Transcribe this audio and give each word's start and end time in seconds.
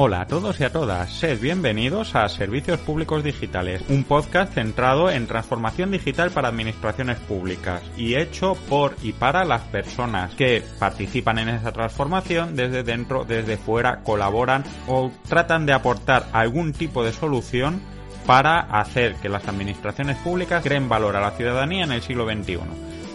Hola 0.00 0.20
a 0.20 0.26
todos 0.28 0.60
y 0.60 0.62
a 0.62 0.70
todas, 0.70 1.12
sed 1.12 1.40
bienvenidos 1.40 2.14
a 2.14 2.28
Servicios 2.28 2.78
Públicos 2.78 3.24
Digitales, 3.24 3.82
un 3.88 4.04
podcast 4.04 4.54
centrado 4.54 5.10
en 5.10 5.26
transformación 5.26 5.90
digital 5.90 6.30
para 6.30 6.46
administraciones 6.46 7.18
públicas 7.18 7.82
y 7.96 8.14
hecho 8.14 8.54
por 8.68 8.94
y 9.02 9.12
para 9.12 9.44
las 9.44 9.62
personas 9.62 10.36
que 10.36 10.62
participan 10.78 11.40
en 11.40 11.48
esa 11.48 11.72
transformación 11.72 12.54
desde 12.54 12.84
dentro, 12.84 13.24
desde 13.24 13.56
fuera, 13.56 14.04
colaboran 14.04 14.62
o 14.86 15.10
tratan 15.28 15.66
de 15.66 15.72
aportar 15.72 16.28
algún 16.32 16.72
tipo 16.72 17.02
de 17.02 17.12
solución 17.12 17.80
para 18.24 18.60
hacer 18.60 19.16
que 19.16 19.28
las 19.28 19.48
administraciones 19.48 20.16
públicas 20.18 20.62
creen 20.62 20.88
valor 20.88 21.16
a 21.16 21.20
la 21.20 21.32
ciudadanía 21.32 21.82
en 21.82 21.90
el 21.90 22.02
siglo 22.02 22.24
XXI. 22.24 22.60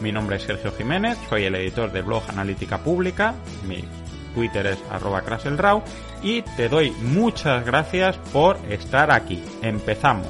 Mi 0.02 0.12
nombre 0.12 0.36
es 0.36 0.44
Sergio 0.44 0.74
Jiménez, 0.74 1.18
soy 1.30 1.46
el 1.46 1.56
editor 1.56 1.94
de 1.94 2.02
blog 2.02 2.24
Analítica 2.28 2.80
Pública, 2.80 3.36
mi 3.66 3.86
Twitter 4.34 4.66
es 4.66 4.80
arroba 4.92 5.22
craselrau 5.22 5.84
y 6.24 6.42
te 6.42 6.70
doy 6.70 6.92
muchas 6.92 7.66
gracias 7.66 8.18
por 8.32 8.56
estar 8.70 9.12
aquí. 9.12 9.44
Empezamos. 9.62 10.28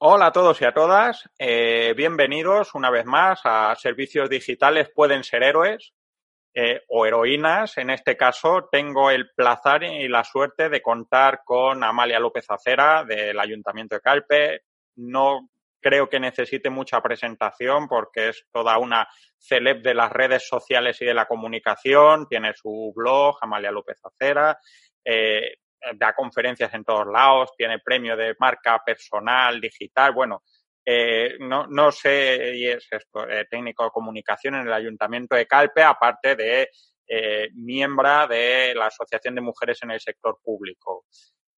Hola 0.00 0.26
a 0.26 0.32
todos 0.32 0.60
y 0.62 0.64
a 0.64 0.72
todas, 0.72 1.28
eh, 1.38 1.92
bienvenidos 1.96 2.74
una 2.74 2.88
vez 2.88 3.04
más 3.04 3.40
a 3.44 3.74
Servicios 3.76 4.30
Digitales 4.30 4.90
Pueden 4.94 5.22
Ser 5.22 5.42
Héroes 5.42 5.92
eh, 6.54 6.82
o 6.88 7.06
Heroínas. 7.06 7.78
En 7.78 7.90
este 7.90 8.16
caso 8.16 8.68
tengo 8.70 9.10
el 9.10 9.30
placer 9.30 9.84
y 9.84 10.08
la 10.08 10.24
suerte 10.24 10.68
de 10.68 10.82
contar 10.82 11.42
con 11.44 11.84
Amalia 11.84 12.18
López 12.18 12.46
Acera 12.48 13.04
del 13.04 13.38
Ayuntamiento 13.38 13.96
de 13.96 14.00
Calpe. 14.00 14.60
No 14.96 15.50
creo 15.80 16.08
que 16.08 16.18
necesite 16.18 16.70
mucha 16.70 17.00
presentación 17.00 17.86
porque 17.86 18.30
es 18.30 18.44
toda 18.52 18.78
una 18.78 19.08
celeb 19.38 19.82
de 19.82 19.94
las 19.94 20.10
redes 20.10 20.48
sociales 20.48 21.00
y 21.00 21.04
de 21.04 21.14
la 21.14 21.26
comunicación. 21.26 22.26
Tiene 22.28 22.52
su 22.54 22.92
blog, 22.94 23.36
Amalia 23.40 23.70
López 23.70 24.00
Acera. 24.04 24.58
Eh, 25.04 25.54
da 25.94 26.12
conferencias 26.12 26.74
en 26.74 26.84
todos 26.84 27.06
lados, 27.06 27.50
tiene 27.56 27.78
premio 27.78 28.16
de 28.16 28.34
marca 28.38 28.82
personal, 28.84 29.60
digital, 29.60 30.12
bueno, 30.12 30.42
eh, 30.90 31.36
no, 31.40 31.66
no 31.66 31.92
sé, 31.92 32.72
es 32.72 32.88
eh, 32.90 33.44
técnico 33.50 33.84
de 33.84 33.90
comunicación 33.90 34.54
en 34.54 34.66
el 34.66 34.72
Ayuntamiento 34.72 35.36
de 35.36 35.46
Calpe, 35.46 35.82
aparte 35.82 36.34
de 36.34 36.70
eh, 37.06 37.50
miembro 37.52 38.26
de 38.26 38.72
la 38.74 38.86
Asociación 38.86 39.34
de 39.34 39.42
Mujeres 39.42 39.82
en 39.82 39.90
el 39.90 40.00
Sector 40.00 40.38
Público. 40.42 41.04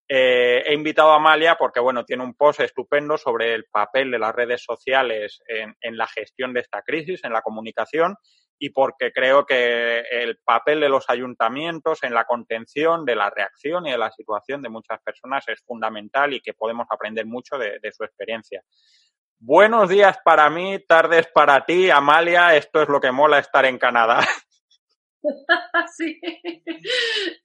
He 0.08 0.74
invitado 0.74 1.12
a 1.12 1.16
Amalia 1.16 1.54
porque, 1.56 1.78
bueno, 1.78 2.04
tiene 2.04 2.24
un 2.24 2.34
post 2.34 2.58
estupendo 2.58 3.16
sobre 3.16 3.54
el 3.54 3.66
papel 3.66 4.10
de 4.10 4.18
las 4.18 4.34
redes 4.34 4.64
sociales 4.64 5.40
en, 5.46 5.96
la 5.96 6.08
gestión 6.08 6.52
de 6.52 6.62
esta 6.62 6.82
crisis, 6.82 7.22
en 7.22 7.32
la 7.32 7.42
comunicación, 7.42 8.16
y 8.58 8.70
porque 8.70 9.12
creo 9.12 9.46
que 9.46 10.00
el 10.10 10.38
papel 10.38 10.80
de 10.80 10.88
los 10.88 11.08
ayuntamientos 11.08 12.02
en 12.02 12.14
la 12.14 12.24
contención 12.24 13.04
de 13.04 13.14
la 13.14 13.30
reacción 13.30 13.86
y 13.86 13.92
de 13.92 13.98
la 13.98 14.10
situación 14.10 14.60
de 14.62 14.68
muchas 14.70 15.00
personas 15.00 15.46
es 15.46 15.62
fundamental 15.64 16.34
y 16.34 16.40
que 16.40 16.54
podemos 16.54 16.88
aprender 16.90 17.26
mucho 17.26 17.56
de 17.56 17.92
su 17.92 18.02
experiencia. 18.02 18.64
Buenos 19.42 19.88
días 19.88 20.18
para 20.22 20.50
mí, 20.50 20.78
tardes 20.86 21.26
para 21.28 21.64
ti, 21.64 21.88
Amalia. 21.88 22.54
Esto 22.54 22.82
es 22.82 22.90
lo 22.90 23.00
que 23.00 23.10
mola 23.10 23.38
estar 23.38 23.64
en 23.64 23.78
Canadá. 23.78 24.20
Sí, 25.94 26.18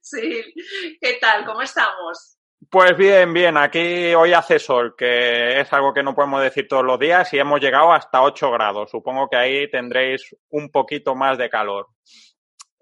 sí. 0.00 0.54
¿Qué 0.98 1.18
tal? 1.20 1.44
¿Cómo 1.44 1.60
estamos? 1.60 2.38
Pues 2.70 2.96
bien, 2.96 3.34
bien, 3.34 3.58
aquí 3.58 4.14
hoy 4.14 4.32
hace 4.32 4.58
sol, 4.58 4.94
que 4.96 5.60
es 5.60 5.70
algo 5.74 5.92
que 5.92 6.02
no 6.02 6.14
podemos 6.14 6.42
decir 6.42 6.66
todos 6.66 6.84
los 6.84 6.98
días 6.98 7.30
y 7.34 7.38
hemos 7.38 7.60
llegado 7.60 7.92
hasta 7.92 8.22
8 8.22 8.50
grados. 8.50 8.90
Supongo 8.90 9.28
que 9.28 9.36
ahí 9.36 9.70
tendréis 9.70 10.34
un 10.48 10.70
poquito 10.70 11.14
más 11.14 11.36
de 11.36 11.50
calor. 11.50 11.88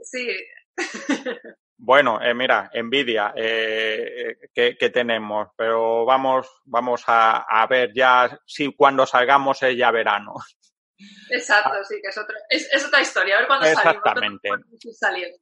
Sí. 0.00 0.28
Bueno, 1.76 2.20
eh, 2.22 2.34
mira, 2.34 2.70
envidia 2.72 3.32
eh, 3.36 4.36
que, 4.54 4.76
que, 4.76 4.90
tenemos, 4.90 5.48
pero 5.56 6.04
vamos, 6.04 6.48
vamos 6.64 7.02
a, 7.08 7.38
a, 7.48 7.66
ver 7.66 7.92
ya 7.92 8.38
si 8.46 8.72
cuando 8.74 9.04
salgamos 9.06 9.62
es 9.62 9.76
ya 9.76 9.90
verano. 9.90 10.34
Exacto, 11.30 11.82
sí, 11.84 11.96
que 12.00 12.08
es, 12.08 12.18
otro, 12.18 12.36
es, 12.48 12.72
es 12.72 12.86
otra 12.86 13.00
historia, 13.00 13.36
a 13.36 13.38
ver 13.40 13.46
cuándo 13.48 13.66
Exactamente. 13.66 14.48
salimos. 14.92 15.40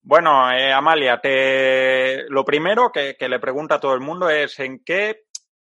Bueno, 0.00 0.50
eh, 0.52 0.72
Amalia, 0.72 1.20
te... 1.20 2.24
lo 2.28 2.44
primero 2.44 2.90
que, 2.90 3.16
que, 3.18 3.28
le 3.28 3.38
pregunto 3.38 3.74
a 3.74 3.80
todo 3.80 3.94
el 3.94 4.00
mundo 4.00 4.30
es 4.30 4.58
en 4.60 4.82
qué 4.84 5.24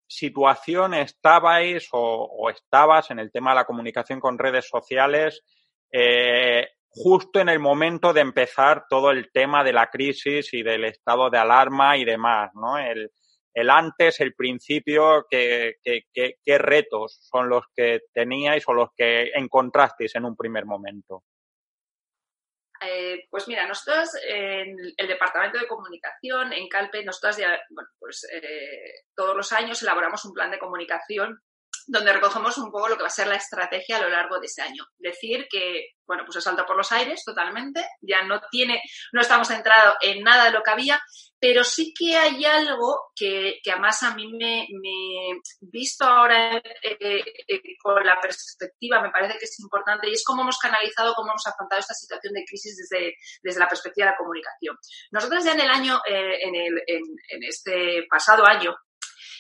situación 0.09 0.95
estabais 0.95 1.89
o, 1.93 2.25
o 2.25 2.51
estabas 2.51 3.11
en 3.11 3.19
el 3.19 3.31
tema 3.31 3.51
de 3.51 3.57
la 3.57 3.65
comunicación 3.65 4.21
con 4.21 4.39
redes 4.39 4.69
sociales 4.69 5.43
eh, 5.93 6.67
justo 6.95 7.41
en 7.41 7.49
el 7.49 7.59
momento 7.59 8.13
de 8.13 8.21
empezar 8.21 8.85
todo 8.89 9.11
el 9.11 9.31
tema 9.33 9.65
de 9.65 9.73
la 9.73 9.89
crisis 9.89 10.53
y 10.53 10.63
del 10.63 10.85
estado 10.85 11.31
de 11.31 11.39
alarma 11.39 11.97
y 11.97 12.05
demás, 12.05 12.51
¿no? 12.55 12.79
El, 12.79 13.11
el 13.55 13.71
antes, 13.71 14.21
el 14.21 14.35
principio, 14.35 15.27
¿qué, 15.29 15.77
qué, 15.83 16.59
retos 16.59 17.19
son 17.31 17.49
los 17.49 17.65
que 17.75 18.01
teníais 18.13 18.65
o 18.67 18.73
los 18.73 18.91
que 18.97 19.31
encontrasteis 19.35 20.15
en 20.15 20.25
un 20.25 20.37
primer 20.37 20.65
momento? 20.65 21.25
Eh, 22.85 23.27
pues 23.31 23.47
mira, 23.47 23.67
nosotros 23.67 24.11
en 24.27 24.77
el 24.97 25.07
Departamento 25.07 25.59
de 25.59 25.69
Comunicación, 25.69 26.53
en 26.53 26.69
Calpe, 26.69 27.05
nosotros 27.05 27.37
ya, 27.37 27.61
bueno, 27.71 27.89
pues 27.99 28.27
eh, 28.33 29.05
todos 29.15 29.37
los 29.37 29.53
años 29.53 29.81
elaboramos 29.83 30.25
un 30.25 30.33
plan 30.33 30.51
de 30.51 30.59
comunicación 30.59 31.41
donde 31.87 32.13
recogemos 32.13 32.57
un 32.59 32.71
poco 32.71 32.89
lo 32.89 32.97
que 32.97 33.03
va 33.03 33.09
a 33.09 33.11
ser 33.11 33.27
la 33.27 33.37
estrategia 33.37 33.97
a 33.97 34.03
lo 34.03 34.09
largo 34.09 34.39
de 34.39 34.47
ese 34.47 34.63
año. 34.63 34.85
Decir 34.99 35.47
que, 35.51 35.91
bueno, 36.07 36.25
pues 36.25 36.35
se 36.35 36.41
salta 36.41 36.67
por 36.67 36.77
los 36.77 36.93
aires 36.93 37.23
totalmente, 37.25 37.85
ya 38.01 38.23
no 38.23 38.41
tiene, 38.51 38.83
no 39.13 39.21
estamos 39.21 39.49
centrados 39.49 39.97
en 40.01 40.23
nada 40.23 40.45
de 40.45 40.51
lo 40.53 40.63
que 40.63 40.71
había, 40.71 41.01
pero 41.39 41.65
sí 41.65 41.93
que 41.97 42.17
hay 42.17 42.45
algo 42.45 43.11
que, 43.17 43.61
que 43.63 43.73
además 43.73 44.03
a 44.03 44.15
mí 44.15 44.33
me, 44.33 44.67
me 44.81 45.41
visto 45.61 46.05
ahora 46.05 46.57
eh, 46.57 47.25
eh, 47.49 47.61
con 47.83 48.05
la 48.05 48.21
perspectiva, 48.21 49.03
me 49.03 49.11
parece 49.11 49.39
que 49.39 49.47
es 49.47 49.61
importante 49.61 50.09
y 50.09 50.13
es 50.13 50.25
cómo 50.25 50.43
hemos 50.43 50.59
canalizado, 50.59 51.15
cómo 51.15 51.33
hemos 51.33 51.47
afrontado 51.47 51.81
esta 51.81 51.95
situación 51.95 52.35
de 52.35 52.45
crisis 52.45 52.77
desde, 52.77 53.15
desde 53.43 53.61
la 53.61 53.69
perspectiva 53.69 54.07
de 54.07 54.13
la 54.13 54.17
comunicación. 54.19 54.77
Nosotros 55.11 55.45
ya 55.45 55.53
en 55.53 55.61
el 55.61 55.71
año, 55.71 56.01
eh, 56.07 56.39
en, 56.43 56.55
el, 56.55 56.83
en, 56.87 57.03
en 57.29 57.43
este 57.43 58.07
pasado 58.09 58.47
año, 58.47 58.77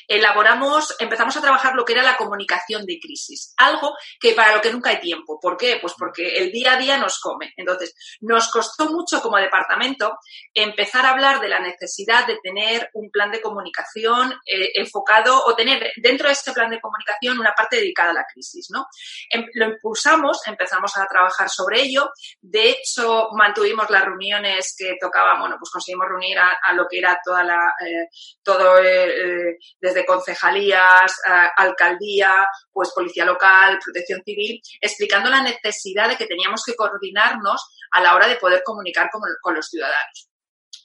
elaboramos, 0.08 0.94
empezamos 0.98 1.36
a 1.36 1.40
trabajar 1.40 1.74
lo 1.74 1.84
que 1.84 1.92
era 1.92 2.02
la 2.02 2.16
comunicación 2.16 2.84
de 2.86 2.98
crisis, 3.00 3.54
algo 3.56 3.96
que 4.20 4.32
para 4.32 4.54
lo 4.54 4.60
que 4.60 4.72
nunca 4.72 4.90
hay 4.90 5.00
tiempo. 5.00 5.38
¿Por 5.40 5.56
qué? 5.56 5.78
Pues 5.80 5.94
porque 5.98 6.36
el 6.38 6.52
día 6.52 6.74
a 6.74 6.78
día 6.78 6.98
nos 6.98 7.20
come. 7.20 7.52
Entonces, 7.56 7.94
nos 8.20 8.50
costó 8.50 8.90
mucho 8.90 9.20
como 9.20 9.36
departamento 9.38 10.18
empezar 10.54 11.06
a 11.06 11.10
hablar 11.10 11.40
de 11.40 11.48
la 11.48 11.60
necesidad 11.60 12.26
de 12.26 12.38
tener 12.42 12.90
un 12.94 13.10
plan 13.10 13.30
de 13.30 13.40
comunicación 13.40 14.32
eh, 14.46 14.72
enfocado 14.74 15.44
o 15.44 15.54
tener 15.54 15.92
dentro 15.96 16.28
de 16.28 16.32
este 16.32 16.52
plan 16.52 16.70
de 16.70 16.80
comunicación 16.80 17.38
una 17.38 17.54
parte 17.54 17.76
dedicada 17.76 18.10
a 18.10 18.14
la 18.14 18.26
crisis, 18.32 18.68
¿no? 18.70 18.86
Em, 19.30 19.46
lo 19.54 19.66
impulsamos, 19.66 20.40
empezamos 20.46 20.96
a 20.96 21.06
trabajar 21.06 21.48
sobre 21.48 21.80
ello. 21.80 22.10
De 22.40 22.70
hecho, 22.70 23.28
mantuvimos 23.32 23.88
las 23.90 24.04
reuniones 24.04 24.74
que 24.76 24.96
tocaban, 25.00 25.40
bueno, 25.40 25.56
pues 25.58 25.70
conseguimos 25.70 26.08
reunir 26.08 26.38
a, 26.38 26.72
lo 26.74 26.86
que 26.88 26.98
era 26.98 27.18
toda 27.24 27.44
la, 27.44 27.74
eh, 27.86 28.08
todo 28.42 28.78
eh, 28.78 29.58
desde 29.92 30.06
concejalías, 30.06 31.12
eh, 31.28 31.48
alcaldía, 31.56 32.46
pues 32.72 32.92
policía 32.94 33.24
local, 33.24 33.78
protección 33.84 34.22
civil, 34.24 34.60
explicando 34.80 35.30
la 35.30 35.42
necesidad 35.42 36.08
de 36.08 36.16
que 36.16 36.26
teníamos 36.26 36.62
que 36.64 36.74
coordinarnos 36.74 37.68
a 37.92 38.00
la 38.00 38.14
hora 38.14 38.26
de 38.26 38.36
poder 38.36 38.62
comunicar 38.64 39.08
con, 39.10 39.22
con 39.40 39.54
los 39.54 39.66
ciudadanos. 39.68 40.28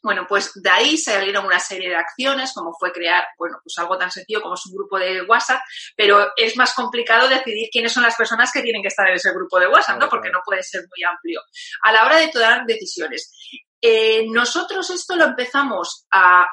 Bueno, 0.04 0.26
pues 0.28 0.52
de 0.56 0.70
ahí 0.70 0.98
salieron 0.98 1.46
una 1.46 1.60
serie 1.60 1.90
de 1.90 1.96
acciones, 1.96 2.54
como 2.54 2.72
fue 2.80 2.92
crear, 2.92 3.26
bueno, 3.38 3.58
pues 3.64 3.78
algo 3.78 3.98
tan 3.98 4.12
sencillo 4.12 4.42
como 4.42 4.54
es 4.54 4.66
un 4.68 4.76
grupo 4.76 5.00
de 5.00 5.24
WhatsApp, 5.24 5.60
pero 5.96 6.32
es 6.38 6.56
más 6.56 6.74
complicado 6.74 7.28
decidir 7.28 7.70
quiénes 7.72 7.94
son 7.94 8.04
las 8.04 8.16
personas 8.16 8.52
que 8.52 8.62
tienen 8.62 8.82
que 8.82 8.90
estar 8.90 9.08
en 9.08 9.16
ese 9.16 9.34
grupo 9.34 9.60
de 9.60 9.68
WhatsApp, 9.68 10.00
¿no? 10.00 10.08
Porque 10.08 10.30
no 10.30 10.40
puede 10.46 10.64
ser 10.64 10.82
muy 10.82 11.04
amplio. 11.04 11.42
A 11.84 11.92
la 11.92 12.06
hora 12.06 12.18
de 12.18 12.28
tomar 12.30 12.66
decisiones, 12.66 13.32
eh, 13.80 14.26
nosotros 14.30 14.90
esto 14.90 15.16
lo 15.16 15.26
empezamos 15.26 16.08
a, 16.12 16.46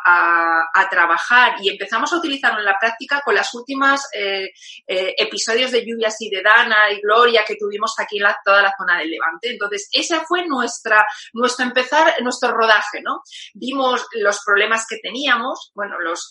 trabajar 0.90 1.56
y 1.60 1.70
empezamos 1.70 2.12
a 2.12 2.18
utilizarlo 2.18 2.58
en 2.58 2.66
la 2.66 2.76
práctica 2.78 3.22
con 3.24 3.34
las 3.34 3.52
últimas 3.54 4.06
eh, 4.12 4.50
eh, 4.86 5.14
episodios 5.16 5.72
de 5.72 5.84
lluvias 5.84 6.20
y 6.20 6.28
de 6.28 6.42
Dana 6.42 6.90
y 6.92 7.00
Gloria 7.00 7.42
que 7.46 7.56
tuvimos 7.56 7.94
aquí 7.98 8.18
en 8.18 8.26
toda 8.44 8.62
la 8.62 8.74
zona 8.76 8.98
del 8.98 9.10
Levante. 9.10 9.50
Entonces, 9.50 9.88
ese 9.92 10.20
fue 10.20 10.46
nuestra, 10.46 11.04
nuestro 11.32 11.64
empezar, 11.64 12.14
nuestro 12.22 12.52
rodaje, 12.52 13.00
¿no? 13.02 13.22
Vimos 13.54 14.06
los 14.12 14.40
problemas 14.44 14.86
que 14.88 14.98
teníamos, 14.98 15.72
bueno, 15.74 15.98
los, 16.00 16.30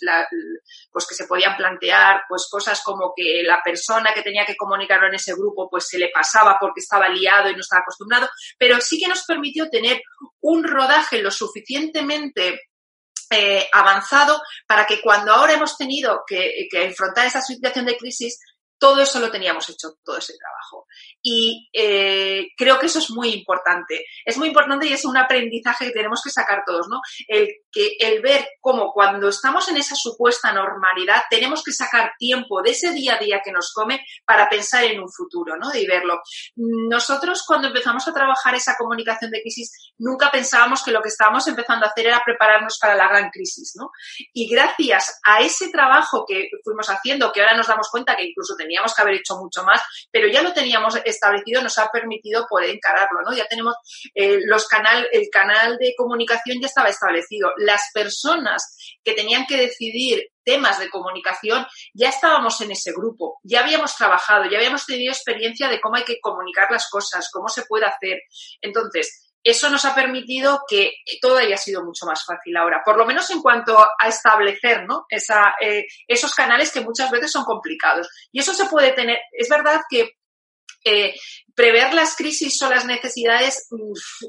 pues 0.92 1.08
que 1.08 1.16
se 1.16 1.26
podían 1.26 1.58
plantear, 1.58 2.22
pues 2.30 2.48
cosas 2.50 2.82
como 2.84 3.14
que 3.16 3.42
la 3.44 3.62
persona 3.64 4.14
que 4.14 4.22
tenía 4.22 4.46
que 4.46 4.56
comunicarlo 4.56 5.08
en 5.08 5.16
ese 5.16 5.34
grupo, 5.34 5.68
pues 5.70 5.88
se 5.88 5.98
le 5.98 6.10
pasaba 6.14 6.58
porque 6.60 6.82
estaba 6.82 7.10
liado 7.10 7.50
y 7.50 7.54
no 7.54 7.62
estaba 7.62 7.82
acostumbrado, 7.82 8.30
pero 8.58 8.80
sí 8.80 9.00
que 9.00 9.08
nos 9.08 9.24
permitió 9.26 9.70
tener 9.70 10.02
un 10.44 10.64
rodaje 10.64 11.22
lo 11.22 11.32
suficientemente 11.32 12.62
eh, 13.30 13.68
avanzado 13.72 14.42
para 14.68 14.86
que 14.86 15.02
cuando 15.02 15.32
ahora 15.32 15.54
hemos 15.54 15.78
tenido 15.78 16.24
que, 16.28 16.68
que, 16.70 16.84
enfrentar 16.84 17.26
esa 17.26 17.42
situación 17.42 17.86
de 17.86 17.98
crisis, 17.98 18.40
todo 18.84 19.00
eso 19.00 19.22
lo 19.22 19.32
teníamos 19.32 19.70
hecho, 19.70 19.94
todo 20.04 20.18
ese 20.18 20.34
trabajo. 20.38 20.88
Y 21.22 21.70
eh, 21.72 22.50
creo 22.58 22.78
que 22.80 22.88
eso 22.88 23.00
es 23.00 23.10
muy 23.12 23.30
importante. 23.30 24.04
Es 24.26 24.38
muy 24.38 24.50
importante 24.50 24.86
y 24.86 24.92
es 24.92 25.06
un 25.06 25.16
aprendizaje 25.16 25.86
que 25.86 25.92
tenemos 25.92 26.22
que 26.22 26.30
sacar 26.30 26.64
todos, 26.66 26.90
¿no? 26.90 27.00
El, 27.30 27.48
que, 27.72 27.96
el 27.98 28.22
ver 28.22 28.46
cómo 28.60 28.92
cuando 28.92 29.30
estamos 29.30 29.70
en 29.70 29.78
esa 29.78 29.96
supuesta 29.96 30.52
normalidad 30.52 31.24
tenemos 31.30 31.64
que 31.64 31.72
sacar 31.72 32.12
tiempo 32.20 32.62
de 32.62 32.72
ese 32.72 32.92
día 32.92 33.16
a 33.16 33.20
día 33.20 33.42
que 33.42 33.54
nos 33.54 33.72
come 33.72 34.06
para 34.26 34.50
pensar 34.50 34.84
en 34.84 35.00
un 35.00 35.10
futuro, 35.10 35.56
¿no? 35.56 35.74
Y 35.74 35.88
verlo. 35.88 36.20
Nosotros 36.58 37.46
cuando 37.48 37.70
empezamos 37.70 38.06
a 38.10 38.14
trabajar 38.14 38.54
esa 38.56 38.76
comunicación 38.78 39.32
de 39.32 39.40
crisis 39.40 39.94
nunca 39.98 40.30
pensábamos 40.30 40.84
que 40.84 40.92
lo 40.92 41.02
que 41.02 41.08
estábamos 41.08 41.48
empezando 41.48 41.86
a 41.86 41.90
hacer 41.90 42.08
era 42.08 42.22
prepararnos 42.26 42.78
para 42.80 42.96
la 42.96 43.08
gran 43.08 43.30
crisis, 43.30 43.76
¿no? 43.78 43.92
Y 44.34 44.50
gracias 44.50 45.22
a 45.24 45.40
ese 45.40 45.70
trabajo 45.70 46.26
que 46.28 46.50
fuimos 46.66 46.90
haciendo, 46.90 47.32
que 47.32 47.40
ahora 47.40 47.56
nos 47.56 47.68
damos 47.68 47.88
cuenta 47.90 48.18
que 48.18 48.26
incluso 48.26 48.56
teníamos 48.58 48.73
teníamos 48.74 48.96
que 48.96 49.02
haber 49.04 49.16
hecho 49.16 49.38
mucho 49.38 49.64
más, 49.64 49.82
pero 50.12 50.28
ya 50.28 50.42
lo 50.42 50.52
teníamos 50.52 50.96
establecido, 51.06 51.62
nos 51.62 51.78
ha 51.78 51.90
permitido 51.90 52.48
poder 52.50 52.72
encararlo, 52.72 53.22
¿no? 53.24 53.36
Ya 53.36 53.46
tenemos 53.46 53.76
eh, 54.16 54.40
los 54.46 54.68
canal, 54.68 55.08
el 55.12 55.30
canal 55.32 55.78
de 55.78 55.94
comunicación 55.96 56.58
ya 56.60 56.66
estaba 56.66 56.90
establecido. 56.90 57.52
Las 57.58 57.92
personas 57.94 58.76
que 59.04 59.14
tenían 59.14 59.46
que 59.46 59.58
decidir 59.58 60.24
temas 60.44 60.80
de 60.80 60.90
comunicación, 60.90 61.66
ya 61.94 62.10
estábamos 62.10 62.60
en 62.62 62.72
ese 62.72 62.92
grupo, 62.92 63.40
ya 63.44 63.62
habíamos 63.62 63.96
trabajado, 63.96 64.50
ya 64.50 64.58
habíamos 64.58 64.86
tenido 64.86 65.14
experiencia 65.14 65.70
de 65.70 65.80
cómo 65.80 65.96
hay 65.96 66.04
que 66.04 66.20
comunicar 66.20 66.68
las 66.72 66.90
cosas, 66.90 67.30
cómo 67.32 67.48
se 67.48 67.64
puede 67.66 67.86
hacer. 67.86 68.22
Entonces, 68.60 69.23
eso 69.44 69.70
nos 69.70 69.86
ha 69.86 69.94
permitido 69.94 70.62
que 70.68 70.94
todo 71.22 71.38
haya 71.38 71.58
sido 71.58 71.84
mucho 71.84 72.06
más 72.06 72.24
fácil 72.26 72.56
ahora, 72.58 72.82
por 72.84 72.98
lo 72.98 73.06
menos 73.06 73.30
en 73.30 73.42
cuanto 73.42 73.78
a 73.78 74.08
establecer 74.08 74.86
¿no? 74.88 75.06
Esa, 75.10 75.56
eh, 75.60 75.86
esos 76.08 76.34
canales 76.34 76.72
que 76.72 76.82
muchas 76.82 77.12
veces 77.12 77.32
son 77.32 77.44
complicados. 77.44 78.10
Y 78.32 78.40
eso 78.40 78.54
se 78.54 78.66
puede 78.66 78.92
tener, 78.92 79.18
es 79.32 79.50
verdad 79.50 79.82
que 79.90 80.18
eh, 80.84 81.14
prever 81.56 81.94
las 81.94 82.16
crisis 82.16 82.60
o 82.62 82.70
las 82.70 82.86
necesidades, 82.86 83.70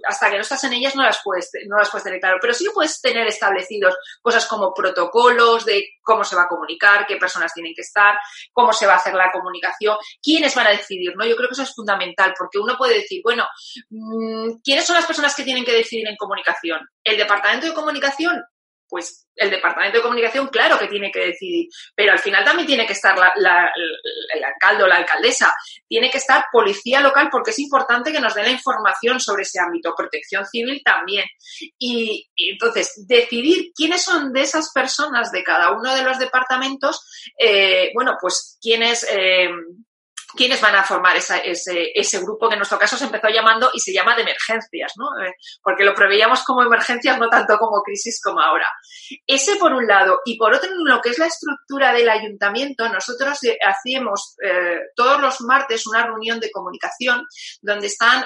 hasta 0.06 0.30
que 0.30 0.36
no 0.36 0.42
estás 0.42 0.62
en 0.64 0.74
ellas 0.74 0.94
no 0.94 1.02
las 1.02 1.20
puedes, 1.24 1.50
no 1.66 1.78
las 1.78 1.90
puedes 1.90 2.04
tener 2.04 2.20
claro, 2.20 2.38
pero 2.40 2.52
sí 2.52 2.66
puedes 2.72 3.00
tener 3.00 3.26
establecidos 3.26 3.96
cosas 4.20 4.46
como 4.46 4.74
protocolos 4.74 5.64
de 5.64 5.88
cómo 6.02 6.22
se 6.24 6.36
va 6.36 6.42
a 6.42 6.48
comunicar, 6.48 7.06
qué 7.06 7.16
personas 7.16 7.52
tienen 7.54 7.72
que 7.74 7.80
estar, 7.80 8.16
cómo 8.52 8.72
se 8.72 8.86
va 8.86 8.94
a 8.94 8.96
hacer 8.96 9.14
la 9.14 9.32
comunicación, 9.32 9.96
quiénes 10.22 10.54
van 10.54 10.66
a 10.66 10.70
decidir, 10.70 11.14
¿no? 11.16 11.24
Yo 11.24 11.36
creo 11.36 11.48
que 11.48 11.54
eso 11.54 11.62
es 11.62 11.74
fundamental, 11.74 12.34
porque 12.38 12.58
uno 12.58 12.76
puede 12.76 13.00
decir, 13.00 13.20
bueno, 13.22 13.46
mm, 13.90 14.60
¿quiénes 14.62 14.84
son 14.84 14.96
las 14.96 15.06
personas 15.06 15.34
que 15.34 15.44
tienen 15.44 15.64
que 15.64 15.72
decidir 15.72 16.06
en 16.06 16.16
comunicación? 16.16 16.80
¿El 17.02 17.16
departamento 17.16 17.66
de 17.66 17.74
comunicación? 17.74 18.42
Pues 18.94 19.26
el 19.34 19.50
departamento 19.50 19.98
de 19.98 20.04
comunicación, 20.04 20.46
claro 20.46 20.78
que 20.78 20.86
tiene 20.86 21.10
que 21.10 21.26
decidir, 21.26 21.66
pero 21.96 22.12
al 22.12 22.20
final 22.20 22.44
también 22.44 22.68
tiene 22.68 22.86
que 22.86 22.92
estar 22.92 23.18
el 23.34 24.44
alcalde 24.44 24.84
o 24.84 24.86
la 24.86 24.98
alcaldesa, 24.98 25.52
tiene 25.88 26.12
que 26.12 26.18
estar 26.18 26.44
policía 26.52 27.00
local 27.00 27.28
porque 27.28 27.50
es 27.50 27.58
importante 27.58 28.12
que 28.12 28.20
nos 28.20 28.36
dé 28.36 28.44
la 28.44 28.52
información 28.52 29.18
sobre 29.18 29.42
ese 29.42 29.58
ámbito, 29.58 29.96
protección 29.96 30.46
civil 30.46 30.80
también. 30.84 31.24
Y, 31.76 32.30
entonces, 32.36 33.04
decidir 33.08 33.72
quiénes 33.74 34.04
son 34.04 34.32
de 34.32 34.42
esas 34.42 34.70
personas 34.70 35.32
de 35.32 35.42
cada 35.42 35.72
uno 35.72 35.92
de 35.92 36.04
los 36.04 36.20
departamentos, 36.20 37.04
eh, 37.36 37.90
bueno, 37.94 38.16
pues 38.20 38.60
quiénes... 38.62 39.04
Eh, 39.10 39.48
quiénes 40.36 40.60
van 40.60 40.74
a 40.74 40.84
formar 40.84 41.16
ese, 41.16 41.42
ese, 41.44 42.18
grupo 42.20 42.48
que 42.48 42.54
en 42.54 42.58
nuestro 42.58 42.78
caso 42.78 42.96
se 42.96 43.04
empezó 43.04 43.28
llamando 43.28 43.70
y 43.72 43.80
se 43.80 43.92
llama 43.92 44.14
de 44.14 44.22
emergencias, 44.22 44.92
¿no? 44.96 45.06
Eh, 45.24 45.34
porque 45.62 45.84
lo 45.84 45.94
preveíamos 45.94 46.42
como 46.44 46.62
emergencias, 46.62 47.18
no 47.18 47.28
tanto 47.28 47.56
como 47.58 47.82
crisis 47.82 48.20
como 48.22 48.40
ahora. 48.40 48.66
Ese 49.26 49.56
por 49.56 49.72
un 49.72 49.86
lado. 49.86 50.20
Y 50.24 50.36
por 50.36 50.54
otro, 50.54 50.70
en 50.70 50.84
lo 50.84 51.00
que 51.00 51.10
es 51.10 51.18
la 51.18 51.26
estructura 51.26 51.92
del 51.92 52.08
ayuntamiento, 52.08 52.88
nosotros 52.88 53.42
eh, 53.44 53.58
hacíamos 53.64 54.36
eh, 54.42 54.78
todos 54.94 55.20
los 55.20 55.40
martes 55.42 55.86
una 55.86 56.04
reunión 56.04 56.40
de 56.40 56.50
comunicación 56.50 57.24
donde 57.62 57.86
están, 57.86 58.24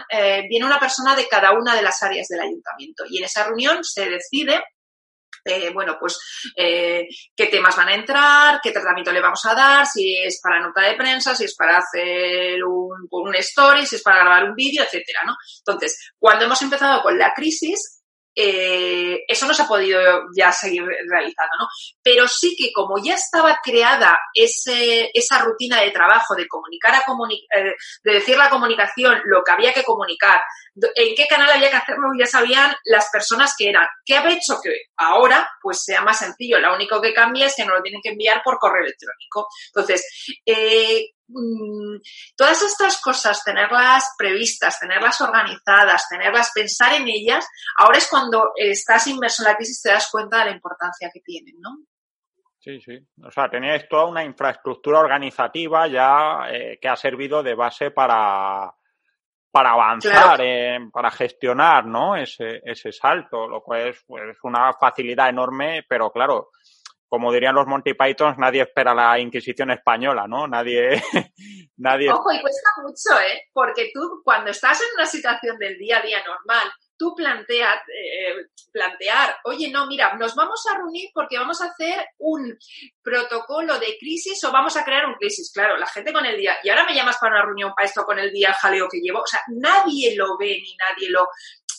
viene 0.49 0.67
una 0.67 0.79
persona 0.79 1.15
de 1.15 1.27
cada 1.29 1.53
una 1.53 1.75
de 1.75 1.83
las 1.83 2.03
áreas 2.03 2.29
del 2.29 2.41
ayuntamiento. 2.41 3.05
Y 3.09 3.19
en 3.19 3.25
esa 3.25 3.45
reunión 3.45 3.83
se 3.85 4.09
decide 4.09 4.63
eh, 5.45 5.71
bueno, 5.73 5.97
pues 5.99 6.19
eh, 6.57 7.07
qué 7.35 7.47
temas 7.47 7.77
van 7.77 7.89
a 7.89 7.95
entrar, 7.95 8.61
qué 8.63 8.71
tratamiento 8.71 9.13
le 9.13 9.21
vamos 9.21 9.45
a 9.47 9.55
dar, 9.55 9.87
si 9.87 10.17
es 10.17 10.41
para 10.43 10.61
nota 10.61 10.83
de 10.83 10.95
prensa, 10.95 11.35
si 11.35 11.45
es 11.45 11.55
para 11.57 11.79
hacer 11.79 12.63
un, 12.65 13.35
story, 13.37 13.87
si 13.87 13.97
es 13.97 14.03
para 14.03 14.21
grabar 14.21 14.45
un 14.45 14.55
vídeo, 14.55 14.83
etcétera, 14.83 15.21
¿no? 15.27 15.35
Entonces, 15.61 16.13
cuando 16.19 16.45
hemos 16.45 16.61
empezado 16.63 17.03
con 17.03 17.19
la 17.19 17.33
crisis, 17.35 17.98
eh, 18.41 19.25
eso 19.27 19.47
no 19.49 19.53
se 19.55 19.63
ha 19.63 19.67
podido 19.67 20.01
ya 20.37 20.53
seguir 20.53 20.85
realizando, 20.85 21.57
¿no? 21.59 21.67
Pero 22.01 22.29
sí 22.29 22.55
que 22.57 22.73
como 22.73 22.97
ya 23.03 23.15
estaba 23.15 23.59
creada 23.61 24.17
esa 24.33 25.43
rutina 25.43 25.81
de 25.81 25.91
trabajo 25.91 26.37
de 26.37 26.47
comunicar 26.47 26.95
a 26.95 26.99
eh, 27.01 27.75
de 28.05 28.13
decir 28.13 28.39
la 28.39 28.49
comunicación, 28.49 29.21
lo 29.25 29.43
que 29.43 29.51
había 29.51 29.73
que 29.73 29.83
comunicar, 29.83 30.41
en 30.95 31.15
qué 31.17 31.27
canal 31.27 31.51
había 31.51 31.69
que 31.69 31.79
hacerlo, 31.79 32.11
ya 32.17 32.27
sabían 32.27 32.73
las 32.85 33.09
personas 33.11 33.55
que 33.59 33.71
eran. 33.71 33.87
¿Qué 34.05 34.17
ha 34.17 34.31
hecho 34.31 34.61
que 34.63 34.71
ahora 34.97 35.51
pues 35.61 35.83
sea 35.83 36.03
más 36.03 36.21
sencillo? 36.21 36.61
Lo 36.61 36.77
único 36.77 37.01
que 37.01 37.13
cambia 37.13 37.47
es 37.47 37.57
que 37.57 37.65
no 37.65 37.75
lo 37.75 37.83
tienen 37.83 38.01
que 38.01 38.11
enviar 38.11 38.41
por 38.45 38.61
correo 38.61 38.85
electrónico. 38.85 39.49
Entonces, 39.75 40.07
eh, 40.47 41.11
todas 42.37 42.63
estas 42.63 43.01
cosas, 43.01 43.45
tenerlas 43.45 44.15
previstas, 44.17 44.81
tenerlas 44.81 45.21
organizadas, 45.21 46.09
tenerlas, 46.09 46.53
pensar 46.55 46.95
en 46.95 47.09
ellas, 47.09 47.47
ahora 47.77 47.99
es 47.99 48.09
cuando 48.09 48.53
estás 48.57 49.07
inmerso 49.07 49.43
en 49.43 49.51
la 49.51 49.57
crisis 49.57 49.83
te 49.83 49.91
das 49.91 50.09
cuenta 50.11 50.39
de 50.39 50.47
la 50.47 50.51
importancia 50.53 51.11
que 51.13 51.21
tienen, 51.21 51.57
¿no? 51.61 51.79
Sí, 52.61 52.81
sí. 52.81 52.99
O 53.25 53.31
sea, 53.31 53.49
tenéis 53.49 53.89
toda 53.89 54.07
una 54.07 54.25
infraestructura 54.25 54.99
organizativa 54.99 55.87
ya 55.87 56.51
eh, 56.51 56.79
que 56.81 56.89
ha 56.89 56.97
servido 56.97 57.43
de 57.43 57.55
base 57.55 57.93
para, 57.93 58.75
para 59.51 59.71
avanzar, 59.71 60.41
para 60.93 61.11
gestionar 61.11 61.87
¿no? 61.87 62.17
ese, 62.17 62.61
ese 62.65 62.93
salto, 62.93 63.49
lo 63.49 63.63
cual 63.63 63.89
es 63.89 64.05
pues, 64.07 64.37
una 64.43 64.73
facilidad 64.73 65.29
enorme, 65.29 65.85
pero 65.89 66.11
claro, 66.11 66.51
como 67.09 67.33
dirían 67.33 67.55
los 67.55 67.67
Monty 67.67 67.95
Pythons, 67.95 68.39
nadie 68.39 68.63
espera 68.63 68.95
la 68.95 69.19
Inquisición 69.19 69.71
española, 69.71 70.27
¿no? 70.29 70.47
Nadie, 70.47 71.03
nadie. 71.79 72.11
Ojo, 72.11 72.33
y 72.33 72.41
cuesta 72.41 72.69
mucho, 72.83 73.21
¿eh? 73.21 73.49
Porque 73.53 73.91
tú, 73.95 74.21
cuando 74.23 74.51
estás 74.51 74.81
en 74.81 74.89
una 74.95 75.07
situación 75.07 75.59
del 75.59 75.79
día 75.79 75.99
a 75.99 76.03
día 76.03 76.19
normal, 76.25 76.71
tú 76.99 77.15
planteas, 77.15 77.77
eh, 77.89 78.49
plantear, 78.73 79.37
oye, 79.45 79.71
no, 79.71 79.87
mira, 79.87 80.15
nos 80.17 80.35
vamos 80.35 80.63
a 80.71 80.77
reunir 80.77 81.09
porque 81.15 81.39
vamos 81.39 81.63
a 81.63 81.67
hacer 81.67 82.05
un 82.19 82.59
protocolo 83.03 83.79
de 83.79 83.97
crisis 83.99 84.43
o 84.45 84.53
vamos 84.53 84.77
a 84.77 84.85
crear 84.85 85.07
un 85.07 85.15
crisis. 85.15 85.51
Claro, 85.53 85.79
la 85.79 85.87
gente 85.87 86.13
con 86.13 86.27
el 86.27 86.37
día, 86.37 86.57
y 86.63 86.69
ahora 86.69 86.85
me 86.85 86.95
llamas 86.95 87.17
para 87.19 87.37
una 87.37 87.45
reunión 87.45 87.73
para 87.75 87.87
esto 87.87 88.05
con 88.05 88.19
el 88.19 88.33
día 88.33 88.53
jaleo 88.53 88.89
que 88.91 89.01
llevo, 89.01 89.21
o 89.21 89.27
sea, 89.27 89.41
nadie 89.49 90.17
lo 90.17 90.37
ve 90.37 90.61
ni 90.61 90.77
nadie 90.77 91.09
lo, 91.11 91.29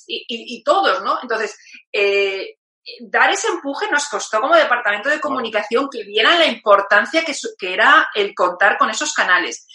y, 0.07 0.25
y, 0.27 0.63
todos, 0.63 1.03
¿no? 1.03 1.19
Entonces, 1.21 1.57
eh, 1.91 2.58
dar 3.01 3.29
ese 3.31 3.47
empuje 3.47 3.89
nos 3.91 4.07
costó 4.07 4.39
como 4.41 4.55
departamento 4.55 5.09
de 5.09 5.19
comunicación 5.19 5.89
que 5.91 6.03
viera 6.03 6.37
la 6.37 6.45
importancia 6.45 7.23
que, 7.23 7.33
que 7.57 7.73
era 7.73 8.09
el 8.13 8.33
contar 8.33 8.77
con 8.77 8.89
esos 8.89 9.13
canales. 9.13 9.65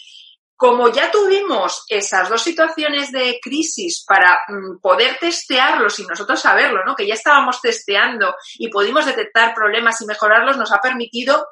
Como 0.57 0.89
ya 0.89 1.11
tuvimos 1.11 1.83
esas 1.89 2.29
dos 2.29 2.41
situaciones 2.41 3.11
de 3.11 3.39
crisis 3.41 4.05
para 4.07 4.39
mm, 4.47 4.79
poder 4.81 5.17
testearlos 5.19 5.99
y 5.99 6.05
nosotros 6.05 6.39
saberlo, 6.39 6.85
¿no? 6.85 6.95
Que 6.95 7.07
ya 7.07 7.13
estábamos 7.13 7.59
testeando 7.59 8.35
y 8.57 8.69
pudimos 8.69 9.05
detectar 9.05 9.53
problemas 9.53 9.99
y 10.01 10.05
mejorarlos, 10.05 10.57
nos 10.57 10.71
ha 10.71 10.79
permitido 10.79 11.45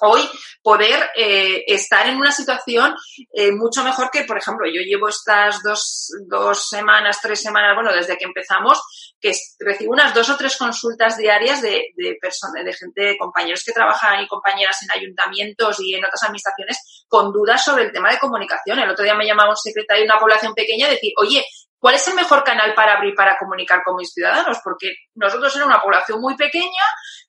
hoy 0.00 0.22
poder 0.62 1.10
eh, 1.16 1.64
estar 1.66 2.06
en 2.06 2.16
una 2.16 2.32
situación 2.32 2.94
eh, 3.32 3.52
mucho 3.52 3.84
mejor 3.84 4.10
que, 4.10 4.24
por 4.24 4.38
ejemplo, 4.38 4.66
yo 4.66 4.82
llevo 4.82 5.08
estas 5.08 5.62
dos, 5.62 6.10
dos 6.26 6.68
semanas, 6.68 7.20
tres 7.22 7.40
semanas, 7.40 7.74
bueno, 7.74 7.92
desde 7.92 8.16
que 8.16 8.24
empezamos, 8.24 9.03
que 9.24 9.32
recibo 9.58 9.94
unas 9.94 10.12
dos 10.12 10.28
o 10.28 10.36
tres 10.36 10.54
consultas 10.58 11.16
diarias 11.16 11.62
de, 11.62 11.94
de 11.96 12.18
personas, 12.20 12.62
de 12.62 12.74
gente, 12.74 13.00
de 13.02 13.16
compañeros 13.16 13.62
que 13.64 13.72
trabajan 13.72 14.22
y 14.22 14.28
compañeras 14.28 14.76
en 14.82 15.00
ayuntamientos 15.00 15.80
y 15.80 15.94
en 15.94 16.04
otras 16.04 16.24
administraciones 16.24 17.06
con 17.08 17.32
dudas 17.32 17.64
sobre 17.64 17.84
el 17.84 17.92
tema 17.92 18.10
de 18.10 18.18
comunicación. 18.18 18.78
El 18.78 18.90
otro 18.90 19.02
día 19.02 19.14
me 19.14 19.24
llamaba 19.26 19.48
un 19.48 19.56
secretario 19.56 20.02
de 20.02 20.10
una 20.10 20.20
población 20.20 20.52
pequeña 20.52 20.88
y 20.88 20.90
decir, 20.90 21.12
oye, 21.16 21.42
¿cuál 21.78 21.94
es 21.94 22.06
el 22.06 22.16
mejor 22.16 22.44
canal 22.44 22.74
para 22.74 22.98
abrir 22.98 23.14
para 23.14 23.38
comunicar 23.38 23.82
con 23.82 23.96
mis 23.96 24.12
ciudadanos? 24.12 24.58
Porque 24.62 24.92
nosotros 25.14 25.56
éramos 25.56 25.74
una 25.74 25.82
población 25.82 26.20
muy 26.20 26.36
pequeña, 26.36 26.84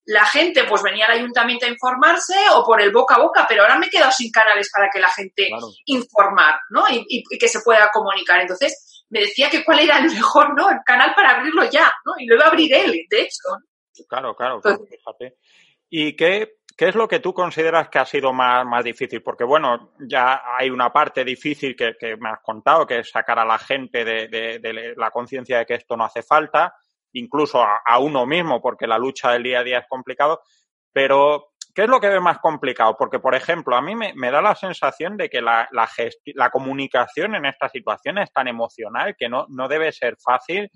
la 0.06 0.25
gente 0.25 0.66
pues 0.66 0.84
venía 0.84 1.06
al 1.06 1.18
ayuntamiento 1.18 1.66
a 1.66 1.70
informarse 1.70 2.36
o 2.54 2.64
por 2.64 2.82
el 2.82 2.92
boca 2.92 3.16
a 3.16 3.20
boca, 3.20 3.46
pero 3.48 3.64
ahora 3.64 3.78
me 3.78 3.88
he 3.88 3.90
quedado 3.90 4.12
sin 4.12 4.32
canales 4.32 4.70
para 4.70 4.90
que 4.92 5.00
la 5.00 5.10
gente 5.10 5.50
informar, 5.86 6.60
¿no? 6.70 6.84
Y, 6.90 7.24
que 7.38 7.48
se 7.48 7.62
pueda 7.62 7.90
comunicar. 7.92 8.42
Entonces, 8.42 8.85
me 9.09 9.21
decía 9.21 9.50
que 9.50 9.63
cuál 9.63 9.79
era 9.79 10.00
el 10.00 10.05
mejor, 10.05 10.55
¿no? 10.55 10.69
El 10.69 10.79
canal 10.85 11.13
para 11.15 11.38
abrirlo 11.38 11.63
ya, 11.69 11.91
¿no? 12.05 12.13
Y 12.17 12.25
lo 12.25 12.35
iba 12.35 12.45
a 12.45 12.50
abrir 12.50 12.74
él, 12.74 13.05
de 13.09 13.21
hecho. 13.21 13.43
Claro, 14.07 14.35
claro, 14.35 14.62
fíjate. 14.62 15.38
¿Y 15.89 16.15
qué, 16.15 16.55
qué 16.75 16.89
es 16.89 16.95
lo 16.95 17.07
que 17.07 17.19
tú 17.19 17.33
consideras 17.33 17.89
que 17.89 18.00
ha 18.00 18.05
sido 18.05 18.33
más, 18.33 18.65
más 18.65 18.83
difícil? 18.83 19.21
Porque, 19.21 19.43
bueno, 19.43 19.93
ya 20.00 20.41
hay 20.57 20.69
una 20.69 20.91
parte 20.91 21.24
difícil 21.24 21.75
que, 21.75 22.17
me 22.17 22.29
has 22.29 22.41
contado, 22.41 22.85
que 22.85 23.00
es 23.00 23.09
sacar 23.09 23.39
a 23.39 23.45
la 23.45 23.57
gente 23.57 24.03
de, 24.03 24.93
la 24.97 25.12
conciencia 25.12 25.59
de 25.59 25.65
que 25.65 25.75
esto 25.75 25.95
no 25.95 26.05
hace 26.05 26.21
falta, 26.21 26.75
incluso 27.13 27.63
a, 27.63 28.00
uno 28.00 28.25
mismo, 28.25 28.62
porque 28.62 28.88
la 28.88 28.97
lucha 28.97 29.31
del 29.31 29.43
día 29.43 29.59
a 29.59 29.63
día 29.63 29.79
es 29.79 29.88
complicado. 29.88 30.41
Pero, 30.91 31.53
¿qué 31.75 31.84
es 31.84 31.89
lo 31.89 32.00
que 32.00 32.08
ve 32.08 32.22
más 32.22 32.39
complicado? 32.39 32.96
Porque, 32.98 33.20
por 33.20 33.36
ejemplo, 33.36 33.75
a 33.75 33.82
mí 33.82 33.94
me, 33.96 34.32
da 34.32 34.41
la 34.41 34.55
sensación 34.55 35.17
de 35.17 35.29
que 35.29 35.41
la, 35.41 35.67
comunicación 36.51 37.36
en 37.36 37.46
esta 37.46 37.67
situación 37.67 38.17
es 38.17 38.32
tan 38.32 38.48
emocional 38.48 39.15
que 39.17 39.27
no, 39.27 39.46
no 39.50 39.67
debe 39.67 39.91
ser 39.91 40.15
fácil 40.17 40.72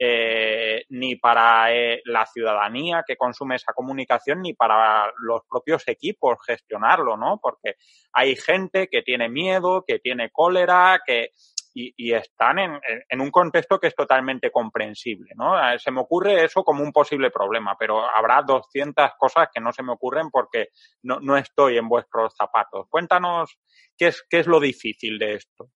eh, 0.00 0.84
ni 0.90 1.16
para 1.16 1.74
eh, 1.74 2.00
la 2.04 2.24
ciudadanía 2.24 3.04
que 3.06 3.16
consume 3.16 3.56
esa 3.56 3.72
comunicación, 3.72 4.40
ni 4.40 4.54
para 4.54 5.12
los 5.18 5.42
propios 5.48 5.86
equipos 5.86 6.38
gestionarlo, 6.46 7.16
¿no? 7.16 7.38
Porque 7.42 7.74
hay 8.12 8.34
gente 8.36 8.88
que 8.88 9.02
tiene 9.02 9.28
miedo, 9.28 9.84
que 9.86 9.98
tiene 9.98 10.30
cólera, 10.30 11.00
que 11.04 11.32
y, 11.74 12.12
están 12.12 12.58
en, 12.58 12.80
en, 13.08 13.20
un 13.20 13.30
contexto 13.30 13.78
que 13.78 13.88
es 13.88 13.94
totalmente 13.94 14.50
comprensible, 14.50 15.30
¿no? 15.36 15.58
Eh, 15.58 15.78
se 15.78 15.90
me 15.90 16.00
ocurre 16.00 16.44
eso 16.44 16.64
como 16.64 16.82
un 16.82 16.92
posible 16.92 17.30
problema, 17.30 17.76
pero 17.78 18.04
habrá 18.08 18.42
200 18.42 19.12
cosas 19.18 19.48
que 19.52 19.60
no 19.60 19.72
se 19.72 19.82
me 19.82 19.92
ocurren 19.92 20.30
porque 20.30 20.68
no, 21.02 21.20
no 21.20 21.36
estoy 21.36 21.78
en 21.78 21.88
vuestros 21.88 22.34
zapatos. 22.36 22.86
Cuéntanos 22.88 23.58
qué 23.96 24.08
es, 24.08 24.24
qué 24.28 24.40
es 24.40 24.46
lo 24.46 24.60
difícil 24.60 25.18
de 25.18 25.34
esto. 25.34 25.70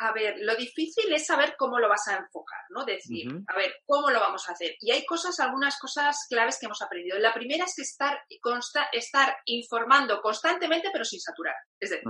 A 0.00 0.12
ver, 0.12 0.36
lo 0.40 0.56
difícil 0.56 1.12
es 1.12 1.26
saber 1.26 1.54
cómo 1.56 1.78
lo 1.78 1.88
vas 1.88 2.08
a 2.08 2.16
enfocar, 2.16 2.60
¿no? 2.70 2.84
Decir, 2.84 3.30
a 3.46 3.56
ver, 3.56 3.76
¿cómo 3.86 4.10
lo 4.10 4.18
vamos 4.18 4.48
a 4.48 4.52
hacer? 4.52 4.74
Y 4.80 4.90
hay 4.90 5.06
cosas, 5.06 5.38
algunas 5.38 5.78
cosas 5.78 6.26
claves 6.28 6.58
que 6.58 6.66
hemos 6.66 6.82
aprendido. 6.82 7.16
La 7.18 7.32
primera 7.32 7.64
es 7.64 7.74
que 7.76 7.82
estar, 7.82 8.20
consta, 8.40 8.88
estar 8.92 9.36
informando 9.44 10.20
constantemente, 10.20 10.88
pero 10.92 11.04
sin 11.04 11.20
saturar. 11.20 11.54
Es 11.78 11.90
decir, 11.90 12.08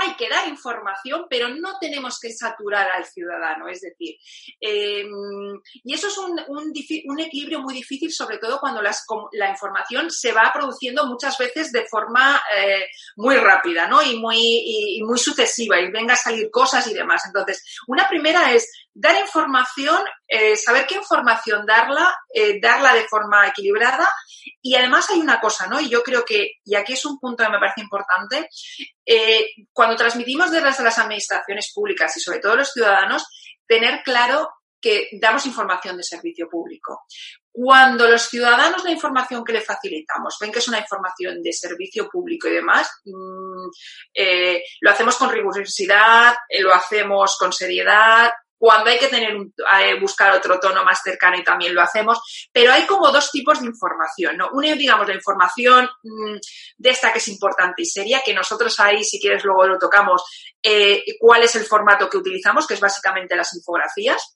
hay 0.00 0.14
que 0.16 0.28
dar 0.28 0.48
información, 0.48 1.26
pero 1.28 1.48
no 1.48 1.78
tenemos 1.80 2.18
que 2.20 2.32
saturar 2.32 2.88
al 2.90 3.04
ciudadano. 3.04 3.68
Es 3.68 3.80
decir, 3.80 4.16
em, 4.60 5.60
y 5.84 5.94
eso 5.94 6.08
es 6.08 6.18
un, 6.18 7.18
equilibrio 7.18 7.60
muy 7.60 7.74
difícil, 7.74 8.12
sobre 8.12 8.38
todo 8.38 8.60
cuando 8.60 8.82
la 8.82 9.50
información 9.50 10.10
se 10.10 10.32
va 10.32 10.52
produciendo 10.52 11.06
muchas 11.06 11.38
veces 11.38 11.72
de 11.72 11.86
forma 11.86 12.40
eh, 12.56 12.86
muy 13.16 13.36
rápida 13.36 13.86
¿no? 13.88 14.02
y, 14.02 14.16
muy, 14.16 14.36
y, 14.38 15.02
muy 15.02 15.18
sucesiva 15.18 15.80
y 15.80 15.90
venga 15.90 16.14
a 16.14 16.16
salir 16.16 16.50
cosas 16.50 16.86
y 16.86 16.94
demás. 16.94 17.22
Entonces, 17.26 17.62
una 17.86 18.08
primera 18.08 18.52
es 18.52 18.85
dar 18.98 19.20
información, 19.20 19.98
eh, 20.26 20.56
saber 20.56 20.86
qué 20.86 20.94
información 20.94 21.66
darla, 21.66 22.16
eh, 22.32 22.58
darla 22.60 22.94
de 22.94 23.06
forma 23.06 23.46
equilibrada. 23.46 24.08
Y 24.62 24.74
además 24.74 25.10
hay 25.10 25.20
una 25.20 25.38
cosa, 25.38 25.66
¿no? 25.66 25.78
Y 25.78 25.90
yo 25.90 26.02
creo 26.02 26.24
que, 26.24 26.52
y 26.64 26.74
aquí 26.74 26.94
es 26.94 27.04
un 27.04 27.18
punto 27.18 27.44
que 27.44 27.50
me 27.50 27.58
parece 27.58 27.82
importante, 27.82 28.48
eh, 29.04 29.48
cuando 29.72 29.96
transmitimos 29.96 30.50
desde 30.50 30.82
las 30.82 30.98
administraciones 30.98 31.72
públicas 31.74 32.16
y 32.16 32.20
sobre 32.20 32.38
todo 32.38 32.56
los 32.56 32.72
ciudadanos, 32.72 33.26
tener 33.66 34.02
claro 34.02 34.48
que 34.80 35.08
damos 35.20 35.44
información 35.44 35.96
de 35.98 36.02
servicio 36.02 36.48
público. 36.48 37.02
Cuando 37.52 38.08
los 38.08 38.22
ciudadanos 38.22 38.84
la 38.84 38.90
información 38.92 39.44
que 39.44 39.52
le 39.52 39.60
facilitamos 39.60 40.36
ven 40.40 40.52
que 40.52 40.58
es 40.58 40.68
una 40.68 40.78
información 40.78 41.42
de 41.42 41.52
servicio 41.52 42.08
público 42.08 42.48
y 42.48 42.52
demás, 42.52 42.88
mm, 43.04 43.68
lo 44.80 44.90
hacemos 44.90 45.16
con 45.16 45.30
rigurosidad, 45.30 46.34
lo 46.60 46.74
hacemos 46.74 47.36
con 47.38 47.52
seriedad, 47.52 48.30
cuando 48.58 48.90
hay 48.90 48.98
que 48.98 49.08
tener 49.08 49.36
buscar 50.00 50.32
otro 50.32 50.58
tono 50.58 50.84
más 50.84 51.00
cercano 51.02 51.36
y 51.36 51.44
también 51.44 51.74
lo 51.74 51.82
hacemos, 51.82 52.48
pero 52.52 52.72
hay 52.72 52.86
como 52.86 53.10
dos 53.10 53.30
tipos 53.30 53.60
de 53.60 53.66
información, 53.66 54.36
¿no? 54.36 54.48
Una, 54.52 54.74
digamos, 54.74 55.06
la 55.06 55.14
información 55.14 55.88
mm, 56.02 56.36
de 56.78 56.90
esta 56.90 57.12
que 57.12 57.18
es 57.18 57.28
importante 57.28 57.82
y 57.82 57.86
seria, 57.86 58.22
que 58.24 58.34
nosotros 58.34 58.78
ahí, 58.80 59.04
si 59.04 59.20
quieres, 59.20 59.44
luego 59.44 59.66
lo 59.66 59.78
tocamos, 59.78 60.24
eh, 60.62 61.04
cuál 61.18 61.42
es 61.42 61.54
el 61.56 61.64
formato 61.64 62.08
que 62.08 62.16
utilizamos, 62.16 62.66
que 62.66 62.74
es 62.74 62.80
básicamente 62.80 63.36
las 63.36 63.54
infografías. 63.54 64.35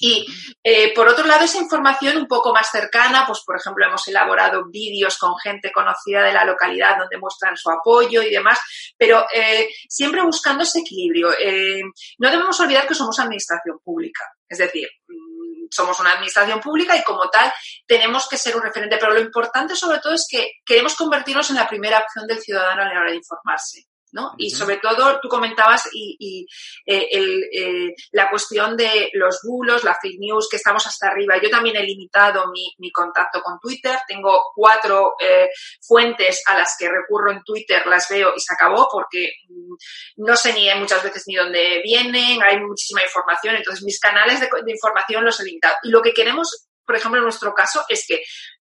Y 0.00 0.26
eh, 0.62 0.94
por 0.94 1.08
otro 1.08 1.26
lado, 1.26 1.44
esa 1.44 1.58
información 1.58 2.16
un 2.16 2.26
poco 2.26 2.52
más 2.52 2.70
cercana, 2.70 3.24
pues 3.26 3.40
por 3.44 3.56
ejemplo, 3.56 3.84
hemos 3.86 4.06
elaborado 4.08 4.64
vídeos 4.70 5.18
con 5.18 5.36
gente 5.38 5.72
conocida 5.72 6.22
de 6.22 6.32
la 6.32 6.44
localidad 6.44 6.98
donde 6.98 7.18
muestran 7.18 7.56
su 7.56 7.70
apoyo 7.70 8.22
y 8.22 8.30
demás, 8.30 8.58
pero 8.96 9.26
eh, 9.34 9.68
siempre 9.88 10.22
buscando 10.22 10.62
ese 10.62 10.80
equilibrio. 10.80 11.32
Eh, 11.38 11.82
no 12.18 12.30
debemos 12.30 12.58
olvidar 12.60 12.86
que 12.86 12.94
somos 12.94 13.18
administración 13.18 13.78
pública, 13.82 14.24
es 14.48 14.58
decir, 14.58 14.88
mm, 15.08 15.66
somos 15.70 15.98
una 16.00 16.12
administración 16.12 16.60
pública 16.60 16.96
y 16.96 17.02
como 17.02 17.28
tal 17.28 17.52
tenemos 17.86 18.28
que 18.28 18.38
ser 18.38 18.56
un 18.56 18.62
referente, 18.62 18.98
pero 18.98 19.12
lo 19.12 19.20
importante 19.20 19.74
sobre 19.74 19.98
todo 19.98 20.14
es 20.14 20.26
que 20.30 20.52
queremos 20.64 20.94
convertirnos 20.94 21.50
en 21.50 21.56
la 21.56 21.68
primera 21.68 21.98
opción 21.98 22.26
del 22.26 22.40
ciudadano 22.40 22.82
a 22.82 22.86
la 22.86 23.00
hora 23.00 23.10
de 23.10 23.16
informarse. 23.16 23.87
¿No? 24.12 24.32
Y 24.38 24.50
sobre 24.50 24.78
todo, 24.78 25.18
tú 25.20 25.28
comentabas 25.28 25.88
y, 25.92 26.46
eh, 26.86 27.08
eh, 27.12 27.94
la 28.12 28.30
cuestión 28.30 28.76
de 28.76 29.10
los 29.14 29.40
bulos, 29.42 29.84
la 29.84 29.98
fake 30.00 30.18
news, 30.18 30.48
que 30.50 30.56
estamos 30.56 30.86
hasta 30.86 31.08
arriba. 31.08 31.40
Yo 31.40 31.50
también 31.50 31.76
he 31.76 31.82
limitado 31.82 32.46
mi, 32.50 32.90
contacto 32.92 33.42
con 33.42 33.58
Twitter. 33.60 33.98
Tengo 34.06 34.50
cuatro 34.54 35.14
eh, 35.20 35.48
fuentes 35.80 36.42
a 36.46 36.56
las 36.56 36.76
que 36.78 36.88
recurro 36.88 37.30
en 37.30 37.42
Twitter, 37.44 37.86
las 37.86 38.08
veo 38.08 38.32
y 38.34 38.40
se 38.40 38.54
acabó 38.54 38.88
porque 38.90 39.30
mm, 39.48 40.24
no 40.26 40.36
sé 40.36 40.52
ni 40.52 40.68
muchas 40.74 41.02
veces 41.02 41.24
ni 41.26 41.36
dónde 41.36 41.80
vienen, 41.84 42.42
hay 42.42 42.60
muchísima 42.60 43.02
información. 43.02 43.56
Entonces, 43.56 43.84
mis 43.84 44.00
canales 44.00 44.40
de, 44.40 44.48
de 44.64 44.72
información 44.72 45.24
los 45.24 45.38
he 45.40 45.44
limitado. 45.44 45.76
Y 45.82 45.90
lo 45.90 46.02
que 46.02 46.12
queremos, 46.12 46.68
por 46.84 46.96
ejemplo, 46.96 47.18
en 47.18 47.24
nuestro 47.24 47.54
caso, 47.54 47.84
es 47.88 48.04
que 48.06 48.22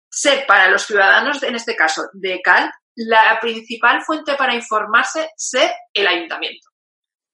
ser 0.10 0.46
para 0.46 0.70
los 0.70 0.86
ciudadanos, 0.86 1.42
en 1.44 1.56
este 1.56 1.76
caso 1.76 2.04
de 2.14 2.40
Cal, 2.42 2.72
la 2.96 3.40
principal 3.40 4.02
fuente 4.02 4.36
para 4.36 4.56
informarse 4.56 5.30
ser 5.36 5.72
el 5.94 6.08
ayuntamiento. 6.08 6.74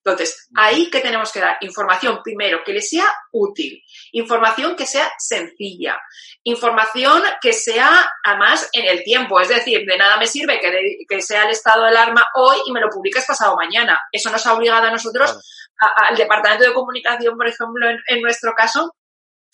Entonces, 0.03 0.47
ahí 0.55 0.89
que 0.89 1.01
tenemos 1.01 1.31
que 1.31 1.41
dar 1.41 1.57
información 1.61 2.21
primero 2.23 2.63
que 2.63 2.71
le 2.71 2.81
sea 2.81 3.05
útil, 3.33 3.83
información 4.13 4.75
que 4.75 4.85
sea 4.85 5.11
sencilla, 5.17 5.99
información 6.43 7.21
que 7.41 7.51
sea 7.51 8.09
además 8.23 8.69
en 8.71 8.85
el 8.85 9.03
tiempo, 9.03 9.39
es 9.41 9.49
decir, 9.49 9.85
de 9.85 9.97
nada 9.97 10.17
me 10.17 10.25
sirve 10.25 10.59
que, 11.07 11.21
sea 11.21 11.43
el 11.43 11.49
estado 11.49 11.83
de 11.83 11.89
alarma 11.89 12.25
hoy 12.35 12.57
y 12.65 12.71
me 12.71 12.79
lo 12.79 12.89
publiques 12.89 13.25
pasado 13.25 13.55
mañana. 13.57 13.99
Eso 14.11 14.31
nos 14.31 14.45
ha 14.47 14.53
obligado 14.53 14.87
a 14.87 14.91
nosotros, 14.91 15.37
al 15.77 16.15
Departamento 16.15 16.65
de 16.65 16.73
Comunicación, 16.73 17.35
por 17.37 17.47
ejemplo, 17.47 17.87
en 18.07 18.21
nuestro 18.21 18.53
caso, 18.53 18.95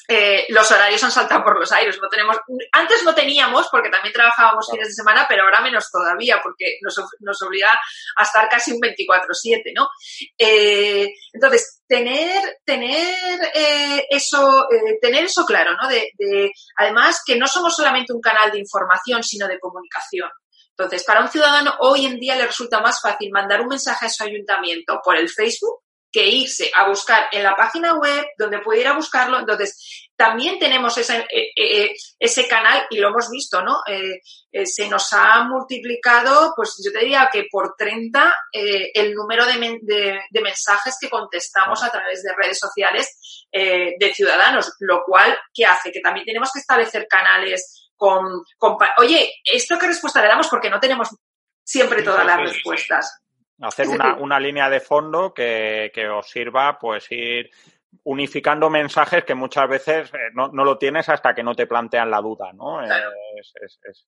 eh, 0.07 0.45
los 0.49 0.69
horarios 0.71 1.03
han 1.03 1.11
saltado 1.11 1.43
por 1.43 1.59
los 1.59 1.71
aires. 1.71 1.97
No 2.01 2.09
tenemos, 2.09 2.37
antes 2.71 3.03
no 3.03 3.15
teníamos, 3.15 3.67
porque 3.71 3.89
también 3.89 4.13
trabajábamos 4.13 4.69
fines 4.69 4.87
de 4.87 4.93
semana, 4.93 5.25
pero 5.27 5.43
ahora 5.43 5.61
menos 5.61 5.89
todavía, 5.91 6.41
porque 6.41 6.77
nos, 6.81 6.95
nos 7.19 7.41
obliga 7.41 7.71
a 8.17 8.23
estar 8.23 8.47
casi 8.49 8.71
un 8.71 8.79
24-7, 8.79 9.73
¿no? 9.75 9.87
Eh, 10.37 11.13
entonces, 11.33 11.81
tener, 11.87 12.59
tener 12.63 13.51
eh, 13.53 14.05
eso, 14.09 14.67
tener 15.01 15.25
eso 15.25 15.45
claro, 15.45 15.75
¿no? 15.75 15.87
De, 15.87 16.11
de, 16.17 16.51
además, 16.77 17.21
que 17.25 17.35
no 17.35 17.47
somos 17.47 17.75
solamente 17.75 18.13
un 18.13 18.21
canal 18.21 18.51
de 18.51 18.59
información, 18.59 19.23
sino 19.23 19.47
de 19.47 19.59
comunicación. 19.59 20.29
Entonces, 20.77 21.05
para 21.05 21.21
un 21.21 21.29
ciudadano 21.29 21.73
hoy 21.79 22.05
en 22.05 22.19
día 22.19 22.35
le 22.35 22.47
resulta 22.47 22.81
más 22.81 22.99
fácil 23.01 23.31
mandar 23.31 23.61
un 23.61 23.69
mensaje 23.69 24.07
a 24.07 24.09
su 24.09 24.23
ayuntamiento 24.23 24.99
por 25.03 25.15
el 25.15 25.29
Facebook 25.29 25.84
que 26.15 26.25
irse 26.25 26.71
a 26.73 26.87
buscar 26.87 27.27
en 27.29 27.43
la 27.43 27.57
página 27.57 27.95
web 27.95 28.25
donde 28.37 28.59
pudiera 28.59 28.93
buscarlo. 28.93 29.37
Entonces, 29.37 30.09
también 30.15 30.57
tenemos 30.57 30.97
ese, 30.97 31.27
eh, 31.29 31.51
eh, 31.57 31.93
ese 32.17 32.47
canal 32.47 32.87
y 32.89 32.99
lo 32.99 33.09
hemos 33.09 33.29
visto, 33.29 33.61
¿no? 33.61 33.81
Eh, 33.85 34.21
se 34.65 34.87
nos 34.87 35.11
ha 35.11 35.43
multiplicado, 35.43 36.53
pues 36.55 36.81
yo 36.81 36.89
te 36.93 36.99
diría 36.99 37.27
que 37.29 37.47
por 37.51 37.75
30 37.77 38.33
el 38.53 39.13
número 39.13 39.45
de, 39.45 39.81
de, 39.81 40.41
mensajes 40.41 40.95
que 41.01 41.09
contestamos 41.09 41.83
a 41.83 41.91
través 41.91 42.23
de 42.23 42.33
redes 42.33 42.59
sociales 42.59 43.45
de 43.51 44.13
ciudadanos, 44.13 44.73
lo 44.79 45.03
cual, 45.05 45.37
¿qué 45.53 45.65
hace? 45.65 45.91
Que 45.91 45.99
también 45.99 46.25
tenemos 46.25 46.49
que 46.53 46.59
establecer 46.59 47.07
canales 47.09 47.91
con, 47.97 48.23
con 48.57 48.77
oye, 48.99 49.33
¿esto 49.43 49.77
qué 49.77 49.87
respuesta 49.87 50.21
le 50.21 50.29
damos? 50.29 50.47
Porque 50.47 50.69
no 50.69 50.79
tenemos 50.79 51.09
siempre 51.61 52.03
todas 52.03 52.25
las 52.25 52.39
respuestas. 52.39 53.24
Hacer 53.61 53.87
una, 53.87 54.15
una 54.19 54.39
línea 54.39 54.69
de 54.69 54.79
fondo 54.79 55.33
que, 55.33 55.91
que 55.93 56.07
os 56.07 56.29
sirva, 56.29 56.77
pues 56.79 57.11
ir 57.11 57.49
unificando 58.03 58.69
mensajes 58.69 59.23
que 59.23 59.35
muchas 59.35 59.69
veces 59.69 60.13
eh, 60.13 60.29
no, 60.33 60.49
no, 60.49 60.63
lo 60.63 60.77
tienes 60.77 61.07
hasta 61.09 61.33
que 61.33 61.43
no 61.43 61.55
te 61.55 61.67
plantean 61.67 62.11
la 62.11 62.21
duda, 62.21 62.51
¿no? 62.53 62.83
Es, 62.83 63.53
es, 63.61 63.79
es, 63.83 64.07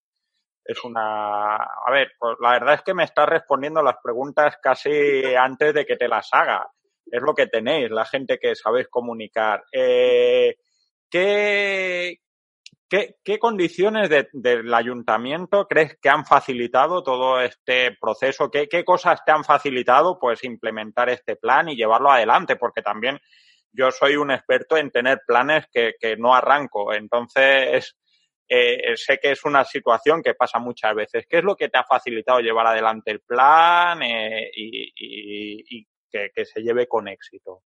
es, 0.65 0.83
una... 0.83 1.55
A 1.55 1.91
ver, 1.91 2.11
pues 2.19 2.37
la 2.41 2.51
verdad 2.51 2.75
es 2.75 2.81
que 2.81 2.93
me 2.93 3.03
estás 3.03 3.27
respondiendo 3.27 3.81
las 3.81 3.97
preguntas 4.03 4.57
casi 4.61 5.23
antes 5.35 5.73
de 5.73 5.85
que 5.85 5.95
te 5.95 6.07
las 6.07 6.29
haga. 6.33 6.67
es 7.05 7.21
lo 7.21 7.33
que 7.33 7.47
tenéis, 7.47 7.89
la 7.89 8.05
gente 8.05 8.37
que 8.37 8.55
sabéis 8.55 8.87
comunicar. 8.89 9.63
Eh, 9.71 10.57
¿qué, 11.09 12.19
qué, 12.89 13.39
condiciones 13.39 14.09
del 14.33 14.73
ayuntamiento 14.73 15.67
crees 15.67 15.97
que 16.01 16.09
han 16.09 16.25
facilitado 16.25 17.03
todo 17.03 17.41
este 17.41 17.95
proceso? 17.99 18.49
¿Qué, 18.49 18.67
¿Qué 18.67 18.83
cosas 18.83 19.23
te 19.25 19.31
han 19.31 19.43
facilitado 19.43 20.19
pues 20.19 20.43
implementar 20.43 21.09
este 21.09 21.35
plan 21.35 21.69
y 21.69 21.75
llevarlo 21.75 22.11
adelante? 22.11 22.55
Porque 22.55 22.81
también 22.81 23.19
yo 23.71 23.91
soy 23.91 24.15
un 24.15 24.31
experto 24.31 24.77
en 24.77 24.91
tener 24.91 25.21
planes 25.25 25.65
que, 25.71 25.93
que 25.99 26.17
no 26.17 26.33
arranco. 26.33 26.93
Entonces, 26.93 27.95
eh, 28.49 28.95
sé 28.95 29.19
que 29.21 29.31
es 29.31 29.43
una 29.43 29.65
situación 29.65 30.23
que 30.23 30.33
pasa 30.33 30.59
muchas 30.59 30.95
veces. 30.95 31.25
¿Qué 31.29 31.39
es 31.39 31.43
lo 31.43 31.55
que 31.55 31.69
te 31.69 31.77
ha 31.77 31.83
facilitado 31.83 32.39
llevar 32.39 32.67
adelante 32.67 33.11
el 33.11 33.19
plan 33.19 34.01
eh, 34.01 34.49
y, 34.55 35.85
que, 36.09 36.45
se 36.45 36.61
lleve 36.61 36.87
con 36.87 37.07
éxito? 37.07 37.63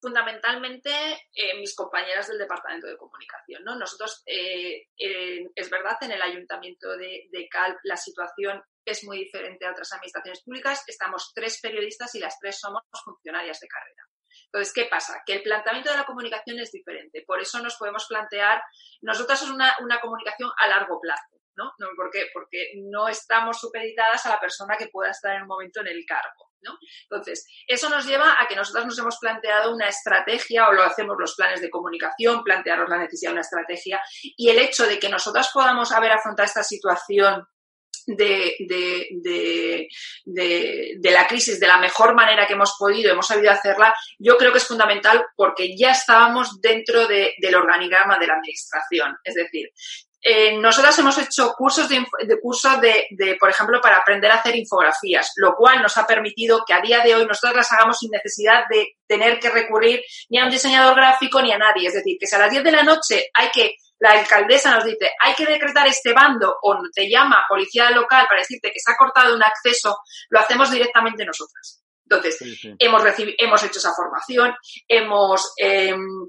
Fundamentalmente, 0.00 0.90
eh, 1.34 1.58
mis 1.58 1.74
compañeras 1.74 2.28
del 2.28 2.38
Departamento 2.38 2.86
de 2.86 2.96
Comunicación. 2.96 3.64
¿no? 3.64 3.76
Nosotros, 3.76 4.22
es 4.26 5.70
verdad, 5.70 5.96
en 6.02 6.12
el 6.12 6.22
Ayuntamiento 6.22 6.96
de, 6.96 7.28
de 7.30 7.48
Cal 7.48 7.76
la 7.82 7.96
situación 7.96 8.62
es 8.84 9.04
muy 9.04 9.18
diferente 9.18 9.66
a 9.66 9.72
otras 9.72 9.92
administraciones 9.92 10.42
públicas. 10.42 10.84
Estamos 10.86 11.32
tres 11.34 11.60
periodistas 11.60 12.14
y 12.14 12.20
las 12.20 12.38
tres 12.38 12.58
somos 12.58 12.82
funcionarias 13.04 13.60
de 13.60 13.68
carrera. 13.68 14.08
Entonces, 14.46 14.72
¿qué 14.72 14.84
pasa? 14.86 15.22
Que 15.26 15.34
el 15.34 15.42
planteamiento 15.42 15.90
de 15.90 15.96
la 15.96 16.04
comunicación 16.04 16.58
es 16.58 16.72
diferente. 16.72 17.22
Por 17.26 17.40
eso 17.40 17.60
nos 17.60 17.76
podemos 17.76 18.06
plantear, 18.08 18.62
nosotras 19.02 19.42
es 19.42 19.50
una, 19.50 19.74
comunicación 20.00 20.50
a 20.56 20.68
largo 20.68 21.00
plazo. 21.00 21.37
¿No? 21.58 21.72
¿Por 21.96 22.10
qué? 22.10 22.26
Porque 22.32 22.72
no 22.76 23.08
estamos 23.08 23.60
supeditadas 23.60 24.24
a 24.26 24.30
la 24.30 24.40
persona 24.40 24.76
que 24.76 24.88
pueda 24.88 25.10
estar 25.10 25.34
en 25.34 25.42
un 25.42 25.48
momento 25.48 25.80
en 25.80 25.88
el 25.88 26.04
cargo. 26.06 26.48
¿no? 26.62 26.76
Entonces, 27.02 27.46
eso 27.66 27.88
nos 27.88 28.06
lleva 28.06 28.36
a 28.40 28.48
que 28.48 28.56
nosotros 28.56 28.86
nos 28.86 28.98
hemos 28.98 29.18
planteado 29.18 29.72
una 29.72 29.88
estrategia 29.88 30.68
o 30.68 30.72
lo 30.72 30.82
hacemos 30.82 31.16
los 31.18 31.34
planes 31.34 31.60
de 31.60 31.70
comunicación, 31.70 32.42
plantearnos 32.42 32.88
la 32.88 32.98
necesidad 32.98 33.30
de 33.30 33.34
una 33.34 33.42
estrategia 33.42 34.00
y 34.36 34.48
el 34.48 34.58
hecho 34.58 34.86
de 34.86 34.98
que 34.98 35.08
nosotras 35.08 35.50
podamos 35.52 35.92
haber 35.92 36.12
afrontado 36.12 36.46
esta 36.46 36.64
situación 36.64 37.46
de, 38.08 38.56
de, 38.60 39.08
de, 40.24 40.96
de, 40.98 41.10
la 41.10 41.26
crisis 41.26 41.60
de 41.60 41.66
la 41.66 41.78
mejor 41.78 42.14
manera 42.14 42.46
que 42.46 42.54
hemos 42.54 42.74
podido, 42.78 43.12
hemos 43.12 43.26
sabido 43.26 43.50
hacerla, 43.50 43.94
yo 44.18 44.38
creo 44.38 44.50
que 44.50 44.58
es 44.58 44.66
fundamental 44.66 45.26
porque 45.36 45.76
ya 45.76 45.90
estábamos 45.90 46.60
dentro 46.60 47.06
del 47.06 47.54
organigrama 47.54 48.18
de 48.18 48.26
la 48.26 48.34
administración. 48.34 49.14
Es 49.22 49.34
decir, 49.34 49.68
eh, 50.20 50.58
nosotras 50.58 50.98
hemos 50.98 51.16
hecho 51.18 51.52
cursos 51.56 51.88
de, 51.88 52.04
cursos 52.42 52.80
de, 52.80 53.06
de, 53.10 53.36
por 53.36 53.50
ejemplo, 53.50 53.80
para 53.80 53.98
aprender 53.98 54.30
a 54.30 54.36
hacer 54.36 54.56
infografías, 54.56 55.32
lo 55.36 55.54
cual 55.54 55.80
nos 55.80 55.96
ha 55.96 56.06
permitido 56.06 56.64
que 56.66 56.74
a 56.74 56.80
día 56.80 57.00
de 57.00 57.14
hoy 57.14 57.26
nosotros 57.26 57.56
las 57.56 57.72
hagamos 57.72 57.98
sin 57.98 58.10
necesidad 58.10 58.64
de 58.68 58.96
tener 59.06 59.38
que 59.38 59.50
recurrir 59.50 60.02
ni 60.28 60.38
a 60.38 60.44
un 60.44 60.50
diseñador 60.50 60.96
gráfico 60.96 61.40
ni 61.40 61.52
a 61.52 61.58
nadie. 61.58 61.88
Es 61.88 61.94
decir, 61.94 62.16
que 62.18 62.26
si 62.26 62.34
a 62.34 62.40
las 62.40 62.50
10 62.50 62.64
de 62.64 62.72
la 62.72 62.82
noche 62.82 63.30
hay 63.34 63.50
que 63.50 63.76
la 64.00 64.12
alcaldesa 64.12 64.74
nos 64.74 64.84
dice, 64.84 65.10
hay 65.20 65.34
que 65.34 65.46
decretar 65.46 65.86
este 65.86 66.12
bando 66.12 66.56
o 66.62 66.76
te 66.94 67.08
llama 67.08 67.44
policía 67.48 67.90
local 67.90 68.26
para 68.28 68.40
decirte 68.40 68.70
que 68.70 68.80
se 68.80 68.92
ha 68.92 68.96
cortado 68.96 69.34
un 69.34 69.42
acceso, 69.42 69.98
lo 70.30 70.38
hacemos 70.38 70.70
directamente 70.70 71.24
nosotras. 71.24 71.82
Entonces, 72.04 72.38
hemos 72.78 73.02
recibido, 73.02 73.36
hemos 73.38 73.62
hecho 73.62 73.78
esa 73.78 73.92
formación, 73.92 74.54
hemos, 74.86 75.52
em, 75.58 76.28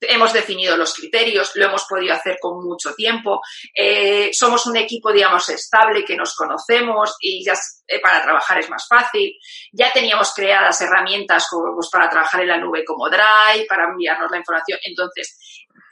hemos 0.00 0.32
definido 0.32 0.76
los 0.76 0.94
criterios, 0.94 1.52
lo 1.54 1.66
hemos 1.66 1.84
podido 1.84 2.14
hacer 2.14 2.38
con 2.40 2.64
mucho 2.64 2.94
tiempo. 2.94 3.40
Eh, 3.74 4.30
somos 4.32 4.66
un 4.66 4.76
equipo, 4.76 5.12
digamos, 5.12 5.48
estable 5.48 6.04
que 6.04 6.16
nos 6.16 6.34
conocemos 6.34 7.16
y 7.20 7.44
ya 7.44 7.54
eh, 7.86 8.00
para 8.00 8.22
trabajar 8.22 8.58
es 8.58 8.70
más 8.70 8.86
fácil. 8.88 9.32
Ya 9.72 9.92
teníamos 9.92 10.32
creadas 10.34 10.80
herramientas 10.80 11.46
como, 11.50 11.74
pues, 11.74 11.88
para 11.90 12.08
trabajar 12.08 12.40
en 12.42 12.48
la 12.48 12.58
nube 12.58 12.84
como 12.84 13.08
Drive, 13.08 13.66
para 13.68 13.84
enviarnos 13.84 14.30
la 14.30 14.38
información. 14.38 14.78
Entonces, 14.82 15.38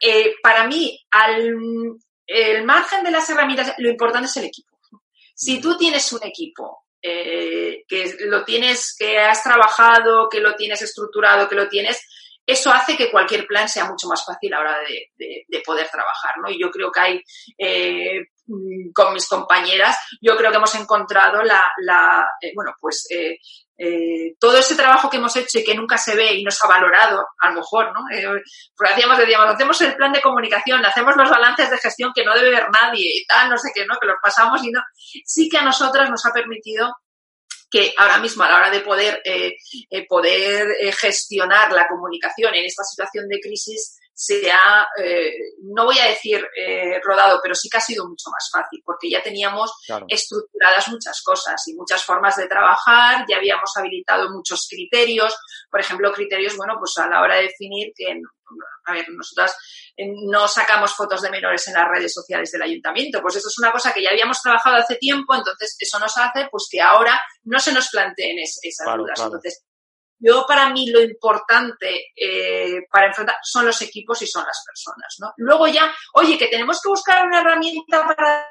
eh, 0.01 0.35
para 0.43 0.67
mí, 0.67 0.99
al 1.11 1.55
el 2.29 2.65
margen 2.65 3.05
de 3.05 3.13
las 3.13 3.31
herramientas, 3.31 3.75
lo 3.79 3.89
importante 3.89 4.27
es 4.27 4.37
el 4.37 4.47
equipo. 4.47 4.77
Si 5.33 5.61
tú 5.61 5.77
tienes 5.77 6.13
un 6.13 6.25
equipo 6.25 6.83
que 7.01 8.17
lo 8.25 8.45
tienes, 8.45 8.97
que 8.99 9.17
has 9.17 9.45
trabajado, 9.45 10.29
que 10.29 10.41
lo 10.41 10.57
tienes 10.57 10.83
estructurado, 10.83 11.49
que 11.49 11.55
lo 11.55 11.69
tienes, 11.69 12.03
eso 12.47 12.71
hace 12.71 12.97
que 12.97 13.11
cualquier 13.11 13.47
plan 13.47 13.69
sea 13.69 13.87
mucho 13.87 14.07
más 14.09 14.25
fácil 14.25 14.55
a 14.55 14.59
la 14.59 14.63
hora 14.63 14.79
de, 14.81 15.63
poder 15.65 15.89
trabajar, 15.91 16.35
¿no? 16.41 16.49
Y 16.49 16.61
yo 16.61 16.71
creo 16.71 16.93
que 16.93 17.01
hay, 17.01 17.23
eh, 17.59 18.29
con 18.95 19.13
mis 19.13 19.29
compañeras, 19.29 19.99
yo 20.21 20.37
creo 20.37 20.51
que 20.53 20.59
hemos 20.59 20.75
encontrado 20.77 21.43
la, 21.43 21.65
la 21.79 22.25
bueno, 22.55 22.73
pues 22.81 23.09
eh, 23.79 24.35
todo 24.39 24.57
ese 24.59 24.75
trabajo 24.75 25.11
que 25.11 25.19
hemos 25.19 25.37
hecho 25.37 25.59
y 25.59 25.65
que 25.65 25.75
nunca 25.75 25.99
se 25.99 26.17
ve 26.17 26.35
y 26.35 26.43
no 26.43 26.51
se 26.51 26.65
ha 26.65 26.69
valorado, 26.69 27.27
a 27.39 27.51
lo 27.51 27.57
mejor, 27.57 27.93
¿no? 27.93 28.01
Eh, 28.11 28.43
porque 28.77 28.93
hacíamos, 28.95 29.19
decíamos, 29.19 29.49
hacemos 29.49 29.81
el 29.83 29.97
plan 29.97 30.13
de 30.13 30.23
comunicación, 30.23 30.85
hacemos 30.85 31.15
los 31.17 31.29
balances 31.29 31.71
de 31.71 31.79
gestión 31.79 32.13
que 32.15 32.25
no 32.25 32.35
debe 32.35 32.51
ver 32.51 32.69
nadie 32.71 33.11
y 33.13 33.27
tal, 33.27 33.51
no 33.51 33.59
sé 33.59 33.71
qué, 33.75 33.85
¿no? 33.85 33.97
Que 34.01 34.07
los 34.07 34.17
pasamos 34.23 34.65
y 34.65 34.71
no. 34.71 34.81
Sí 35.25 35.49
que 35.49 35.59
a 35.59 35.63
nosotras 35.63 36.09
nos 36.09 36.25
ha 36.25 36.33
permitido 36.33 36.95
que 37.77 37.93
ahora 37.99 38.19
mismo 38.19 38.43
a 38.43 38.49
la 38.49 38.57
hora 38.57 38.71
de 38.71 38.81
poder, 38.81 39.21
eh, 39.25 39.55
eh 39.91 40.07
poder 40.07 40.67
eh, 40.81 40.93
gestionar 40.93 41.71
la 41.73 41.87
comunicación 41.87 42.55
en 42.55 42.65
esta 42.65 42.83
situación 42.85 43.29
de 43.29 43.39
crisis, 43.39 43.99
se 44.19 44.51
ha, 44.51 44.89
eh, 44.99 45.31
no 45.61 45.85
voy 45.85 45.99
a 45.99 46.09
decir 46.09 46.43
eh, 46.57 46.99
rodado, 47.05 47.39
pero 47.43 47.55
sí 47.55 47.69
que 47.69 47.77
ha 47.77 47.83
sido 47.83 48.09
mucho 48.09 48.31
más 48.31 48.49
fácil, 48.51 48.81
porque 48.83 49.11
ya 49.11 49.23
teníamos 49.23 49.71
estructuradas 50.09 50.89
muchas 50.89 51.21
cosas 51.23 51.63
y 51.69 51.75
muchas 51.75 52.03
formas 52.03 52.35
de 52.37 52.49
trabajar, 52.49 53.27
ya 53.29 53.37
habíamos 53.37 53.71
habilitado 53.77 54.31
muchos 54.31 54.69
criterios, 54.71 55.37
por 55.71 55.81
ejemplo, 55.81 56.15
criterios, 56.15 56.57
bueno, 56.57 56.77
pues 56.79 56.97
a 56.97 57.07
la 57.09 57.21
hora 57.21 57.37
de 57.37 57.43
definir 57.43 57.93
que, 57.95 58.07
a 58.87 58.93
ver, 58.95 59.05
nosotras 59.11 59.55
eh, 59.99 60.11
no 60.25 60.49
sacamos 60.49 60.95
fotos 60.95 61.21
de 61.21 61.29
menores 61.29 61.69
en 61.69 61.75
las 61.75 61.87
redes 61.87 62.15
sociales 62.15 62.51
del 62.51 62.63
ayuntamiento, 62.63 63.21
pues 63.21 63.37
eso 63.37 63.49
es 63.49 63.59
una 63.59 63.71
cosa 63.71 63.93
que 63.93 64.03
ya 64.03 64.09
habíamos 64.09 64.41
trabajado 64.41 64.77
hace 64.77 64.97
tiempo, 64.97 65.35
entonces 65.35 65.77
eso 65.79 65.99
nos 65.99 66.17
hace 66.17 66.49
pues 66.51 66.69
que 66.71 66.81
ahora 66.81 67.23
no 67.45 67.61
se 67.61 67.75
nos 67.75 67.91
planteen 67.91 68.39
esas 68.39 68.97
dudas. 68.97 69.21
Entonces, 69.21 69.63
yo 70.19 70.45
para 70.47 70.71
mí 70.71 70.91
lo 70.91 71.01
importante 71.01 72.13
eh, 72.17 72.87
para 72.91 73.09
enfrentar 73.09 73.37
son 73.43 73.67
los 73.67 73.81
equipos 73.83 74.21
y 74.23 74.27
son 74.27 74.45
las 74.45 74.63
personas, 74.65 75.17
¿no? 75.21 75.33
Luego 75.37 75.67
ya, 75.69 75.93
oye, 76.15 76.39
que 76.39 76.49
tenemos 76.49 76.81
que 76.81 76.89
buscar 76.89 77.27
una 77.27 77.41
herramienta 77.41 78.07
para 78.07 78.51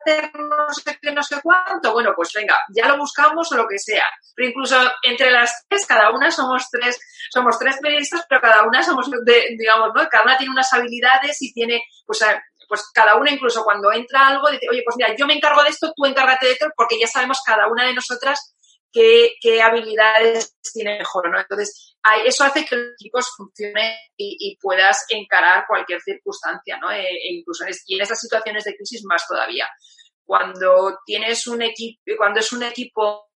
hacer 0.00 0.30
no 0.34 0.72
sé 0.72 0.98
qué, 1.00 1.12
no 1.12 1.22
sé 1.22 1.40
cuánto, 1.42 1.92
bueno, 1.92 2.12
pues 2.14 2.30
venga, 2.34 2.56
ya 2.74 2.88
lo 2.88 2.98
buscamos 2.98 3.50
o 3.52 3.56
lo 3.56 3.66
que 3.66 3.78
sea. 3.78 4.04
Pero 4.34 4.48
incluso 4.48 4.76
entre 5.02 5.30
las 5.30 5.64
tres, 5.68 5.86
cada 5.86 6.10
una 6.10 6.30
somos 6.30 6.68
tres, 6.70 6.98
somos 7.30 7.58
tres 7.58 7.76
periodistas, 7.80 8.24
pero 8.28 8.40
cada 8.40 8.64
una 8.64 8.82
somos, 8.82 9.10
de, 9.10 9.56
digamos, 9.58 9.90
¿no? 9.94 10.06
Cada 10.08 10.24
una 10.24 10.36
tiene 10.36 10.52
unas 10.52 10.72
habilidades 10.72 11.40
y 11.42 11.52
tiene, 11.52 11.82
pues, 12.06 12.24
pues 12.68 12.90
cada 12.92 13.16
una 13.16 13.30
incluso 13.30 13.62
cuando 13.62 13.92
entra 13.92 14.28
algo 14.28 14.50
dice, 14.50 14.66
oye, 14.70 14.82
pues 14.84 14.96
mira, 14.96 15.14
yo 15.16 15.26
me 15.26 15.34
encargo 15.34 15.62
de 15.62 15.70
esto, 15.70 15.92
tú 15.94 16.06
encárgate 16.06 16.46
de 16.46 16.52
esto, 16.52 16.66
porque 16.76 16.98
ya 16.98 17.06
sabemos 17.06 17.40
cada 17.44 17.68
una 17.68 17.84
de 17.84 17.94
nosotras 17.94 18.53
qué, 18.94 19.62
habilidades 19.62 20.56
tiene 20.72 20.98
mejor, 20.98 21.30
¿no? 21.30 21.38
Entonces, 21.38 21.96
eso 22.24 22.44
hace 22.44 22.64
que 22.64 22.76
los 22.76 22.92
equipos 22.94 23.28
funcionen 23.36 23.92
y, 24.16 24.56
puedas 24.60 25.04
encarar 25.08 25.66
cualquier 25.66 26.00
circunstancia, 26.00 26.78
¿no? 26.78 26.90
E, 26.90 27.02
e 27.02 27.34
incluso 27.34 27.64
en, 27.64 27.74
y 27.86 27.96
en 27.96 28.02
estas 28.02 28.20
situaciones 28.20 28.64
de 28.64 28.76
crisis 28.76 29.04
más 29.04 29.26
todavía. 29.26 29.68
Cuando 30.24 31.00
tienes 31.04 31.46
un 31.46 31.62
equipo, 31.62 32.00
cuando 32.16 32.40
es 32.40 32.52
un 32.52 32.62
equipo 32.62 33.30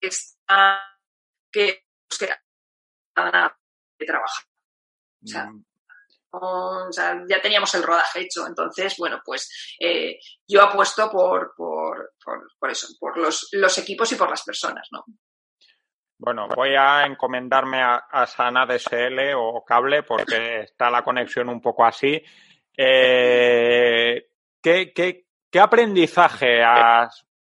que 0.00 0.08
está, 0.08 0.80
que, 1.52 1.82
pues, 2.08 2.18
que 2.18 4.06
trabajar. 4.06 4.44
O 5.24 5.26
sea, 5.26 5.46
mm 5.46 5.67
ya 7.28 7.40
teníamos 7.40 7.74
el 7.74 7.82
rodaje 7.82 8.20
hecho. 8.20 8.46
Entonces, 8.46 8.94
bueno, 8.98 9.20
pues 9.24 9.76
eh, 9.80 10.18
yo 10.46 10.62
apuesto 10.62 11.10
por, 11.10 11.54
por, 11.56 12.12
por, 12.58 12.70
eso, 12.70 12.88
por 12.98 13.16
los, 13.18 13.48
los, 13.52 13.78
equipos 13.78 14.12
y 14.12 14.16
por 14.16 14.30
las 14.30 14.42
personas, 14.42 14.88
¿no? 14.90 15.04
Bueno, 16.20 16.48
voy 16.48 16.74
a 16.74 17.06
encomendarme 17.06 17.80
a, 17.80 18.26
Sana 18.26 18.66
DSL 18.66 19.34
o 19.36 19.64
cable 19.64 20.02
porque 20.02 20.62
está 20.62 20.90
la 20.90 21.04
conexión 21.04 21.48
un 21.48 21.60
poco 21.60 21.84
así. 21.84 22.20
Eh, 22.76 24.28
¿qué, 24.60 24.92
qué, 24.92 25.26
qué, 25.50 25.60
aprendizaje 25.60 26.60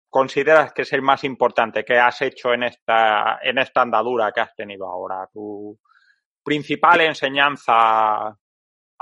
consideras 0.09 0.73
que 0.73 0.83
es 0.83 0.93
el 0.93 1.03
más 1.03 1.23
importante 1.23 1.85
que 1.85 1.99
has 1.99 2.21
hecho 2.23 2.53
en 2.53 2.65
esta, 2.65 3.39
en 3.43 3.59
esta 3.59 3.83
andadura 3.83 4.33
que 4.33 4.41
has 4.41 4.55
tenido 4.57 4.89
ahora? 4.89 5.29
Tu 5.33 5.79
principal 6.43 7.01
enseñanza 7.03 8.37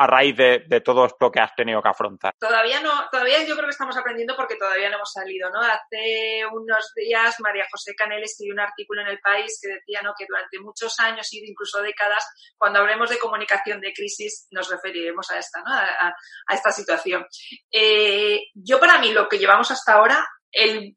a 0.02 0.06
raíz 0.06 0.36
de, 0.36 0.80
todo 0.84 1.06
esto 1.06 1.30
que 1.30 1.40
has 1.40 1.54
tenido 1.54 1.80
que 1.80 1.88
afrontar? 1.88 2.34
Todavía 2.38 2.80
no, 2.80 3.08
todavía 3.10 3.44
yo 3.44 3.54
creo 3.54 3.66
que 3.66 3.72
estamos 3.72 3.96
aprendiendo 3.96 4.34
porque 4.36 4.56
todavía 4.56 4.90
no 4.90 4.96
hemos 4.96 5.12
salido, 5.12 5.48
¿no? 5.50 5.60
Hace 5.60 6.44
unos 6.52 6.92
días 6.94 7.36
María 7.40 7.66
José 7.70 7.94
Canel 7.94 8.22
escribió 8.22 8.54
un 8.54 8.60
artículo 8.60 9.02
en 9.02 9.08
El 9.08 9.20
País 9.20 9.58
que 9.62 9.68
decía, 9.68 10.02
¿no? 10.02 10.12
Que 10.18 10.26
durante 10.28 10.58
muchos 10.58 10.98
años 10.98 11.32
y 11.32 11.38
incluso 11.48 11.80
décadas, 11.80 12.24
cuando 12.58 12.80
hablemos 12.80 13.10
de 13.10 13.18
comunicación 13.18 13.80
de 13.80 13.92
crisis, 13.92 14.48
nos 14.50 14.68
referiremos 14.70 15.30
a 15.30 15.38
esta, 15.38 15.60
¿no? 15.60 15.72
A, 15.72 16.14
esta 16.52 16.72
situación. 16.72 17.24
Eh, 17.70 18.40
yo 18.54 18.78
para 18.78 18.98
mí 18.98 19.12
lo 19.12 19.28
que 19.28 19.38
llevamos 19.38 19.70
hasta 19.70 19.94
ahora 19.94 20.26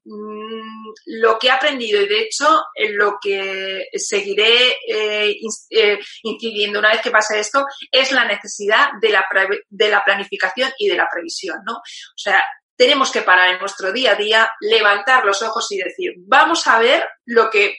mm, 0.03 0.93
lo 1.05 1.39
que 1.39 1.47
he 1.47 1.51
aprendido 1.51 2.01
y 2.01 2.07
de 2.07 2.19
hecho 2.19 2.63
lo 2.91 3.17
que 3.21 3.87
seguiré 3.93 4.77
eh, 4.87 5.35
eh, 5.69 5.99
incidiendo 6.23 6.79
una 6.79 6.91
vez 6.91 7.01
que 7.01 7.11
pase 7.11 7.39
esto 7.39 7.65
es 7.91 8.11
la 8.11 8.25
necesidad 8.25 8.89
de 9.01 9.09
la, 9.09 9.25
de 9.69 9.89
la 9.89 10.03
planificación 10.03 10.71
y 10.77 10.87
de 10.87 10.97
la 10.97 11.07
previsión, 11.11 11.59
¿no? 11.65 11.73
O 11.73 12.17
sea, 12.17 12.43
tenemos 12.77 13.11
que 13.11 13.21
parar 13.21 13.53
en 13.53 13.59
nuestro 13.59 13.91
día 13.93 14.11
a 14.11 14.15
día, 14.15 14.51
levantar 14.59 15.25
los 15.25 15.41
ojos 15.41 15.71
y 15.71 15.77
decir, 15.77 16.13
vamos 16.17 16.67
a 16.67 16.79
ver 16.79 17.07
lo 17.25 17.49
que 17.49 17.75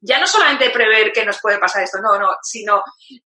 ya 0.00 0.18
no 0.18 0.26
solamente 0.26 0.70
prever 0.70 1.12
que 1.12 1.24
nos 1.24 1.40
puede 1.40 1.58
pasar 1.58 1.82
esto, 1.82 1.98
no, 2.00 2.18
no, 2.18 2.28
sino 2.42 2.82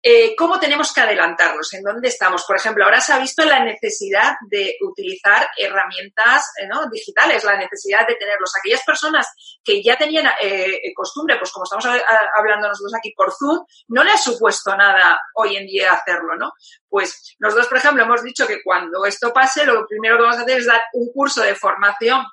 eh, 0.02 0.34
cómo 0.36 0.58
tenemos 0.58 0.92
que 0.92 1.00
adelantarnos, 1.00 1.72
en 1.74 1.82
dónde 1.82 2.08
estamos. 2.08 2.44
Por 2.44 2.56
ejemplo, 2.56 2.84
ahora 2.84 3.00
se 3.00 3.12
ha 3.12 3.18
visto 3.18 3.44
la 3.44 3.64
necesidad 3.64 4.34
de 4.48 4.76
utilizar 4.82 5.48
herramientas 5.56 6.52
eh, 6.60 6.68
digitales, 6.90 7.44
la 7.44 7.56
necesidad 7.56 8.06
de 8.06 8.14
tenerlos. 8.16 8.52
Aquellas 8.56 8.84
personas 8.84 9.26
que 9.62 9.82
ya 9.82 9.96
tenían 9.96 10.30
eh, 10.40 10.92
costumbre, 10.94 11.36
pues 11.38 11.52
como 11.52 11.64
estamos 11.64 11.86
hablando 12.36 12.68
nosotros 12.68 12.94
aquí 12.96 13.12
por 13.16 13.32
Zoom, 13.32 13.64
no 13.88 14.04
le 14.04 14.12
ha 14.12 14.18
supuesto 14.18 14.76
nada 14.76 15.20
hoy 15.34 15.56
en 15.56 15.66
día 15.66 15.92
hacerlo, 15.92 16.36
¿no? 16.36 16.52
Pues 16.88 17.36
nosotros, 17.38 17.68
por 17.68 17.78
ejemplo, 17.78 18.02
hemos 18.02 18.22
dicho 18.22 18.46
que 18.46 18.62
cuando 18.62 19.04
esto 19.04 19.32
pase, 19.32 19.64
lo 19.64 19.86
primero 19.86 20.16
que 20.16 20.22
vamos 20.22 20.38
a 20.38 20.42
hacer 20.42 20.58
es 20.58 20.66
dar 20.66 20.80
un 20.92 21.12
curso 21.12 21.42
de 21.42 21.54
formación 21.54 22.24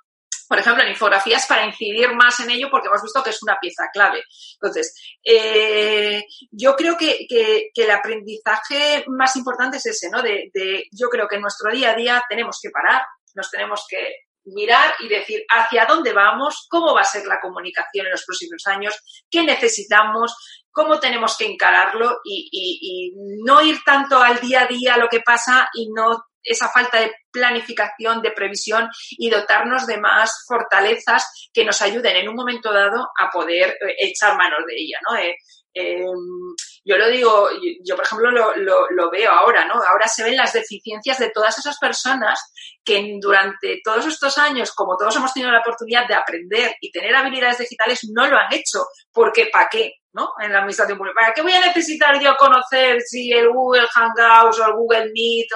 por 0.48 0.60
ejemplo, 0.60 0.84
en 0.84 0.90
infografías 0.90 1.46
para 1.46 1.66
incidir 1.66 2.14
más 2.14 2.40
en 2.40 2.52
ello 2.52 2.70
porque 2.72 2.88
hemos 2.88 3.02
visto 3.02 3.24
que 3.24 3.32
es 3.32 3.44
una 3.44 3.58
pieza 3.60 3.90
clave. 3.92 4.24
Entonces, 4.54 4.96
eh, 5.24 6.24
yo 6.52 6.76
creo 6.76 6.98
que, 6.98 7.26
que, 7.28 7.70
el 7.76 7.92
aprendizaje 7.92 9.04
más 9.08 9.36
importante 9.36 9.78
es 9.78 9.86
ese, 9.86 10.10
¿no? 10.10 10.22
De, 10.22 10.50
yo 10.92 11.10
creo 11.10 11.28
que 11.28 11.36
en 11.36 11.42
nuestro 11.42 11.72
día 11.72 11.92
a 11.92 11.96
día 11.96 12.24
tenemos 12.30 12.60
que 12.62 12.70
parar, 12.70 13.02
nos 13.36 13.52
tenemos 13.52 13.86
que 13.90 13.98
mirar 14.46 14.94
y 15.00 15.10
decir 15.10 15.44
hacia 15.50 15.86
dónde 15.86 16.14
vamos, 16.14 16.68
cómo 16.70 16.94
va 16.94 17.02
a 17.02 17.06
ser 17.06 17.26
la 17.26 17.42
comunicación 17.42 18.06
en 18.06 18.14
los 18.14 18.24
próximos 18.26 18.66
años, 18.66 19.26
qué 19.30 19.44
necesitamos, 19.44 20.64
cómo 20.72 21.00
tenemos 21.00 21.36
que 21.38 21.46
encararlo 21.46 22.20
y, 22.24 22.48
y 22.52 23.12
no 23.44 23.62
ir 23.62 23.80
tanto 23.86 24.22
al 24.22 24.40
día 24.40 24.64
a 24.64 24.68
día 24.68 24.98
lo 24.98 25.10
que 25.10 25.20
pasa 25.20 25.70
y 25.74 25.90
no 25.92 26.24
esa 26.44 26.70
falta 26.70 27.00
de 27.00 27.14
planificación, 27.32 28.22
de 28.22 28.32
previsión 28.32 28.90
y 29.12 29.30
dotarnos 29.30 29.86
de 29.86 29.98
más 29.98 30.46
fortalezas 30.48 31.50
que 31.54 31.66
nos 31.66 31.82
ayuden 31.82 32.16
en 32.16 32.30
un 32.30 32.36
momento 32.36 32.72
dado 32.72 33.10
a 33.20 33.30
poder 33.30 33.70
eh, 33.70 33.96
echar 34.00 34.38
manos 34.38 34.60
de 34.68 34.76
ella, 34.76 35.00
¿no? 35.08 35.18
Eh, 35.18 35.36
em, 35.74 36.56
yo 36.88 36.96
lo 36.96 37.10
digo, 37.10 37.50
yo 37.84 37.98
por 37.98 38.06
ejemplo 38.06 38.32
lo, 38.32 39.12
veo 39.12 39.30
ahora, 39.30 39.66
¿no? 39.66 39.74
Ahora 39.74 40.08
se 40.08 40.24
ven 40.24 40.38
las 40.38 40.54
deficiencias 40.54 41.20
de 41.20 41.32
todas 41.32 41.58
esas 41.60 41.78
personas 41.78 42.40
que 42.84 43.18
durante 43.20 43.82
todos 43.84 44.06
estos 44.08 44.38
años, 44.38 44.72
como 44.72 44.96
todos 44.96 45.18
hemos 45.18 45.34
tenido 45.34 45.52
la 45.52 45.60
oportunidad 45.60 46.08
de 46.08 46.14
aprender 46.14 46.76
y 46.80 46.90
tener 46.92 47.14
habilidades 47.14 47.58
digitales, 47.58 48.08
no 48.14 48.26
lo 48.28 48.38
han 48.38 48.54
hecho. 48.54 48.86
Porque 49.12 49.50
¿para 49.52 49.68
qué? 49.70 49.96
¿No? 50.18 50.34
En 50.40 50.52
la 50.52 50.60
administración 50.60 50.98
pública. 50.98 51.22
¿Para 51.22 51.34
qué 51.34 51.44
voy 51.44 51.54
a 51.54 51.66
necesitar 51.66 52.20
yo 52.20 52.36
conocer 52.36 53.00
si 53.02 53.32
el 53.32 53.50
Google 53.50 53.88
Hangouts 53.88 54.60
o 54.60 54.66
el 54.66 54.74
Google 54.74 55.12
Meet 55.14 55.48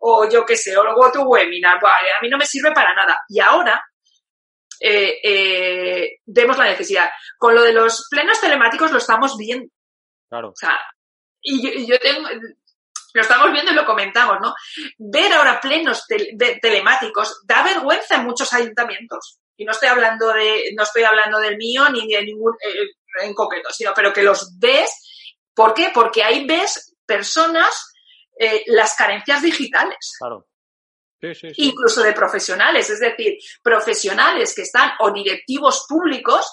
o, 0.00 0.28
yo 0.30 0.46
qué 0.46 0.56
sé, 0.56 0.76
o 0.76 0.86
el 0.86 0.94
GoToWebinar? 0.94 1.80
Vale, 1.82 2.10
a 2.10 2.22
mí 2.22 2.28
no 2.28 2.38
me 2.38 2.46
sirve 2.46 2.70
para 2.70 2.94
nada. 2.94 3.18
Y 3.28 3.40
ahora 3.40 3.84
eh, 4.80 5.18
eh, 5.22 6.18
vemos 6.26 6.56
la 6.56 6.66
necesidad. 6.66 7.10
Con 7.36 7.56
lo 7.56 7.62
de 7.62 7.72
los 7.72 8.06
plenos 8.08 8.40
telemáticos 8.40 8.92
lo 8.92 8.98
estamos 8.98 9.36
viendo. 9.36 9.66
Claro. 10.28 10.50
O 10.50 10.56
sea, 10.56 10.78
y 11.42 11.84
yo, 11.84 11.98
tengo, 11.98 12.28
lo 13.14 13.20
estamos 13.20 13.50
viendo 13.50 13.72
y 13.72 13.74
lo 13.74 13.84
comentamos, 13.84 14.38
¿no? 14.40 14.54
Ver 14.98 15.32
ahora 15.32 15.60
plenos 15.60 16.06
telemáticos 16.62 17.42
da 17.44 17.64
vergüenza 17.64 18.14
en 18.14 18.26
muchos 18.26 18.52
ayuntamientos. 18.52 19.40
Y 19.56 19.64
no 19.64 19.72
estoy 19.72 19.88
hablando 19.88 20.32
de, 20.32 20.72
no 20.76 20.84
estoy 20.84 21.02
hablando 21.02 21.40
del 21.40 21.56
mío 21.56 21.88
ni 21.90 22.06
de 22.06 22.22
ningún, 22.22 22.54
eh, 22.64 22.94
en 23.22 23.34
concreto, 23.34 23.70
sino, 23.70 23.92
pero 23.94 24.12
que 24.12 24.22
los 24.22 24.58
ves. 24.58 24.90
¿Por 25.54 25.74
qué? 25.74 25.90
Porque 25.92 26.22
ahí 26.22 26.46
ves 26.46 26.96
personas 27.04 27.92
eh, 28.38 28.62
las 28.66 28.94
carencias 28.94 29.42
digitales. 29.42 30.16
Claro. 30.18 30.46
Sí, 31.20 31.34
sí, 31.34 31.50
sí. 31.50 31.62
Incluso 31.66 32.02
de 32.02 32.12
profesionales, 32.12 32.88
es 32.90 33.00
decir, 33.00 33.38
profesionales 33.62 34.54
que 34.54 34.62
están 34.62 34.92
o 35.00 35.10
directivos 35.10 35.84
públicos 35.88 36.46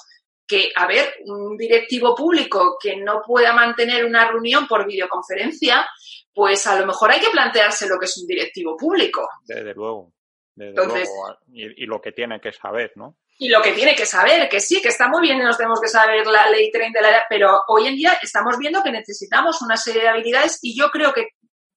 que, 0.47 0.71
a 0.75 0.87
ver, 0.87 1.15
un 1.25 1.57
directivo 1.57 2.15
público 2.15 2.77
que 2.81 2.97
no 2.97 3.21
pueda 3.25 3.53
mantener 3.53 4.05
una 4.05 4.29
reunión 4.29 4.67
por 4.67 4.85
videoconferencia, 4.85 5.85
pues 6.33 6.65
a 6.67 6.79
lo 6.79 6.85
mejor 6.85 7.11
hay 7.11 7.19
que 7.19 7.29
plantearse 7.29 7.87
lo 7.87 7.97
que 7.99 8.05
es 8.05 8.17
un 8.17 8.27
directivo 8.27 8.75
público. 8.77 9.27
Desde 9.43 9.73
luego. 9.73 10.13
Desde 10.53 10.73
luego. 10.73 11.37
y, 11.51 11.85
lo 11.85 12.01
que 12.01 12.11
tiene 12.11 12.39
que 12.39 12.53
saber, 12.53 12.93
¿no? 12.95 13.17
Y 13.37 13.49
lo 13.49 13.61
que 13.61 13.73
tiene 13.73 13.95
que 13.95 14.05
saber, 14.05 14.47
que 14.47 14.59
sí, 14.59 14.81
que 14.81 14.89
está 14.89 15.07
muy 15.09 15.21
bien 15.21 15.37
y 15.37 15.43
nos 15.43 15.57
tenemos 15.57 15.81
que 15.81 15.89
saber 15.89 16.25
la 16.27 16.49
ley 16.49 16.71
30 16.71 16.99
de 17.01 17.11
la 17.11 17.25
pero 17.29 17.63
hoy 17.67 17.87
en 17.87 17.95
día 17.95 18.17
estamos 18.21 18.57
viendo 18.57 18.81
que 18.81 18.91
necesitamos 18.91 19.61
una 19.61 19.75
serie 19.75 20.03
de 20.03 20.09
habilidades 20.09 20.59
y 20.61 20.77
yo 20.77 20.89
creo 20.89 21.13
que, 21.13 21.29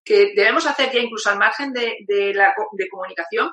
que 0.05 0.33
debemos 0.37 0.67
hacer 0.67 0.93
ya 0.93 1.01
incluso 1.01 1.31
al 1.31 1.39
margen 1.39 1.73
de, 1.73 1.97
de 2.07 2.33
la 2.33 2.55
de 2.73 2.89
comunicación, 2.89 3.51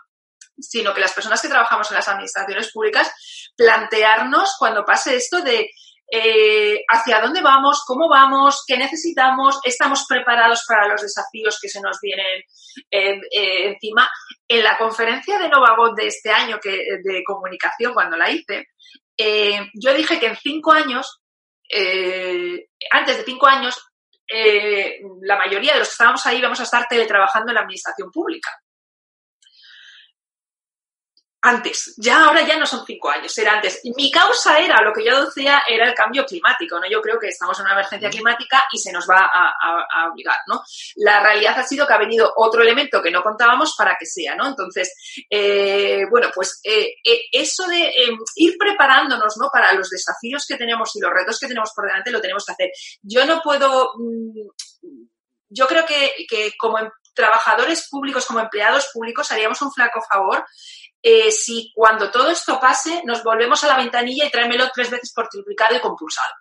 sino 0.59 0.93
que 0.93 1.01
las 1.01 1.13
personas 1.13 1.41
que 1.41 1.49
trabajamos 1.49 1.89
en 1.89 1.97
las 1.97 2.07
administraciones 2.07 2.71
públicas, 2.71 3.11
plantearnos 3.57 4.55
cuando 4.59 4.85
pase 4.85 5.15
esto 5.15 5.41
de 5.41 5.69
eh, 6.07 6.83
hacia 6.87 7.19
dónde 7.19 7.41
vamos, 7.41 7.83
cómo 7.85 8.07
vamos, 8.07 8.63
qué 8.67 8.77
necesitamos, 8.77 9.59
estamos 9.63 10.05
preparados 10.07 10.63
para 10.67 10.87
los 10.87 11.01
desafíos 11.01 11.59
que 11.59 11.69
se 11.69 11.81
nos 11.81 11.99
vienen 12.01 12.41
eh, 12.91 13.19
eh, 13.31 13.67
encima. 13.69 14.09
En 14.47 14.63
la 14.63 14.77
conferencia 14.77 15.39
de 15.39 15.49
Novabot 15.49 15.95
de 15.95 16.07
este 16.07 16.31
año 16.31 16.59
que, 16.61 16.99
de 17.03 17.23
comunicación, 17.25 17.93
cuando 17.93 18.17
la 18.17 18.29
hice, 18.29 18.67
yo 19.73 19.93
dije 19.93 20.19
que 20.19 20.27
en 20.27 20.35
cinco 20.35 20.71
años, 20.71 21.21
antes 22.91 23.17
de 23.17 23.23
cinco 23.23 23.47
años, 23.47 23.75
la 25.21 25.37
mayoría 25.37 25.73
de 25.73 25.79
los 25.79 25.87
que 25.87 25.93
estábamos 25.93 26.25
ahí 26.25 26.41
vamos 26.41 26.59
a 26.59 26.63
estar 26.63 26.85
teletrabajando 26.87 27.51
en 27.51 27.55
la 27.55 27.61
administración 27.61 28.11
pública 28.11 28.49
antes, 31.45 31.93
ya 31.97 32.25
ahora 32.25 32.41
ya 32.41 32.57
no 32.57 32.65
son 32.65 32.83
cinco 32.87 33.11
años, 33.11 33.37
era 33.37 33.53
antes. 33.53 33.79
Mi 33.95 34.09
causa 34.09 34.57
era, 34.57 34.81
lo 34.81 34.91
que 34.91 35.05
yo 35.05 35.25
decía, 35.25 35.61
era 35.67 35.87
el 35.87 35.93
cambio 35.93 36.25
climático, 36.25 36.79
¿no? 36.79 36.89
Yo 36.89 36.99
creo 37.01 37.19
que 37.19 37.27
estamos 37.27 37.59
en 37.59 37.65
una 37.65 37.73
emergencia 37.73 38.09
climática 38.09 38.63
y 38.71 38.79
se 38.79 38.91
nos 38.91 39.07
va 39.07 39.29
a, 39.31 40.09
obligar, 40.09 40.37
¿no? 40.47 40.63
La 40.95 41.19
realidad 41.19 41.59
ha 41.59 41.63
sido 41.63 41.85
que 41.85 41.93
ha 41.93 41.99
venido 41.99 42.33
otro 42.35 42.63
elemento 42.63 42.99
que 42.99 43.11
no 43.11 43.21
contábamos 43.21 43.75
para 43.77 43.95
que 43.99 44.07
sea, 44.07 44.33
¿no? 44.35 44.47
Entonces, 44.47 44.91
eh, 45.29 46.05
bueno, 46.09 46.29
pues 46.33 46.59
eh, 46.63 46.95
eh, 47.03 47.21
eso 47.31 47.67
de 47.67 47.93
ir 48.37 48.57
preparándonos, 48.57 49.37
¿no? 49.37 49.49
Para 49.53 49.71
los 49.73 49.91
desafíos 49.91 50.47
que 50.47 50.57
tenemos 50.57 50.95
y 50.95 50.99
los 50.99 51.13
retos 51.13 51.39
que 51.39 51.47
tenemos 51.47 51.71
por 51.75 51.85
delante 51.85 52.09
lo 52.09 52.21
tenemos 52.21 52.43
que 52.43 52.53
hacer. 52.53 52.71
Yo 53.03 53.23
no 53.27 53.41
puedo, 53.43 53.91
mm, 53.99 54.49
yo 55.49 55.67
creo 55.67 55.85
que, 55.85 56.25
que 56.27 56.53
como 56.57 56.79
em, 56.79 56.89
trabajadores 57.13 57.87
públicos, 57.87 58.25
como 58.25 58.39
empleados 58.39 58.89
públicos, 58.91 59.31
haríamos 59.31 59.61
un 59.61 59.71
flaco 59.71 60.01
favor 60.01 60.43
eh, 61.07 61.31
si 61.31 61.71
cuando 61.75 62.09
todo 62.09 62.31
esto 62.31 62.59
pase 62.59 63.03
nos 63.05 63.23
volvemos 63.23 63.63
a 63.63 63.67
la 63.67 63.77
ventanilla 63.77 64.25
y 64.25 64.31
tráemelo 64.31 64.65
tres 64.73 64.89
veces 64.89 65.13
por 65.13 65.27
triplicado 65.27 65.75
y 65.75 65.79
compulsado. 65.79 66.33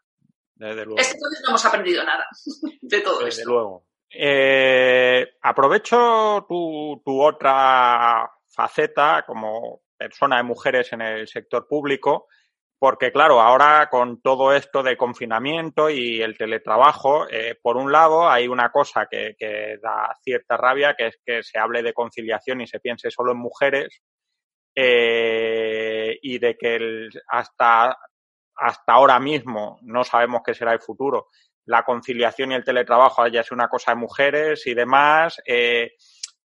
Desde 0.55 0.87
luego. 0.87 0.99
Entonces 0.99 1.43
no 1.43 1.51
hemos 1.51 1.65
aprendido 1.67 2.03
nada 2.03 2.27
de 2.81 3.01
todo 3.03 3.19
Desde 3.19 3.43
esto. 3.43 3.51
luego. 3.51 3.87
Eh, 4.09 5.35
aprovecho 5.43 6.47
tu, 6.49 7.03
tu 7.05 7.23
otra 7.23 8.31
faceta 8.47 9.23
como 9.27 9.83
persona 9.99 10.39
de 10.39 10.45
mujeres 10.45 10.91
en 10.95 11.03
el 11.03 11.29
sector 11.29 11.69
público, 11.69 12.29
porque 12.79 13.13
claro, 13.13 13.43
ahora 13.43 13.91
con 13.91 14.23
todo 14.23 14.55
esto 14.55 14.83
de 14.83 14.97
confinamiento 14.97 15.91
y 15.91 16.23
el 16.23 16.39
teletrabajo, 16.39 17.29
eh, 17.29 17.59
por 17.61 17.77
un 17.77 17.93
lado 17.93 18.31
hay 18.31 18.49
una 18.49 18.71
cosa 18.71 19.09
que, 19.11 19.35
que, 19.39 19.77
da 19.83 20.17
cierta 20.23 20.57
rabia, 20.57 20.95
que 20.97 21.09
es 21.09 21.19
que 21.23 21.43
se 21.43 21.59
hable 21.59 21.83
de 21.83 21.93
conciliación 21.93 22.63
y 22.63 22.67
se 22.67 22.81
piense 22.81 23.11
solo 23.11 23.33
en 23.33 23.39
mujeres, 23.39 24.01
eh, 24.75 26.19
y 26.23 26.39
de 26.39 26.57
que 26.57 26.77
el, 26.77 27.11
hasta, 27.29 27.97
hasta 28.57 28.93
ahora 28.93 29.19
mismo 29.21 29.79
no 29.83 30.05
sabemos 30.05 30.43
qué 30.45 30.55
será 30.55 30.73
el 30.73 30.81
futuro. 30.81 31.29
La 31.67 31.83
conciliación 31.83 32.53
y 32.53 32.57
el 32.57 32.65
teletrabajo 32.65 33.27
ya 33.29 33.41
es 33.41 33.51
una 33.53 33.69
cosa 33.69 33.93
de 33.93 33.97
mujeres 33.97 34.67
y 34.67 34.75
demás. 34.75 35.41
Eh, 35.47 35.93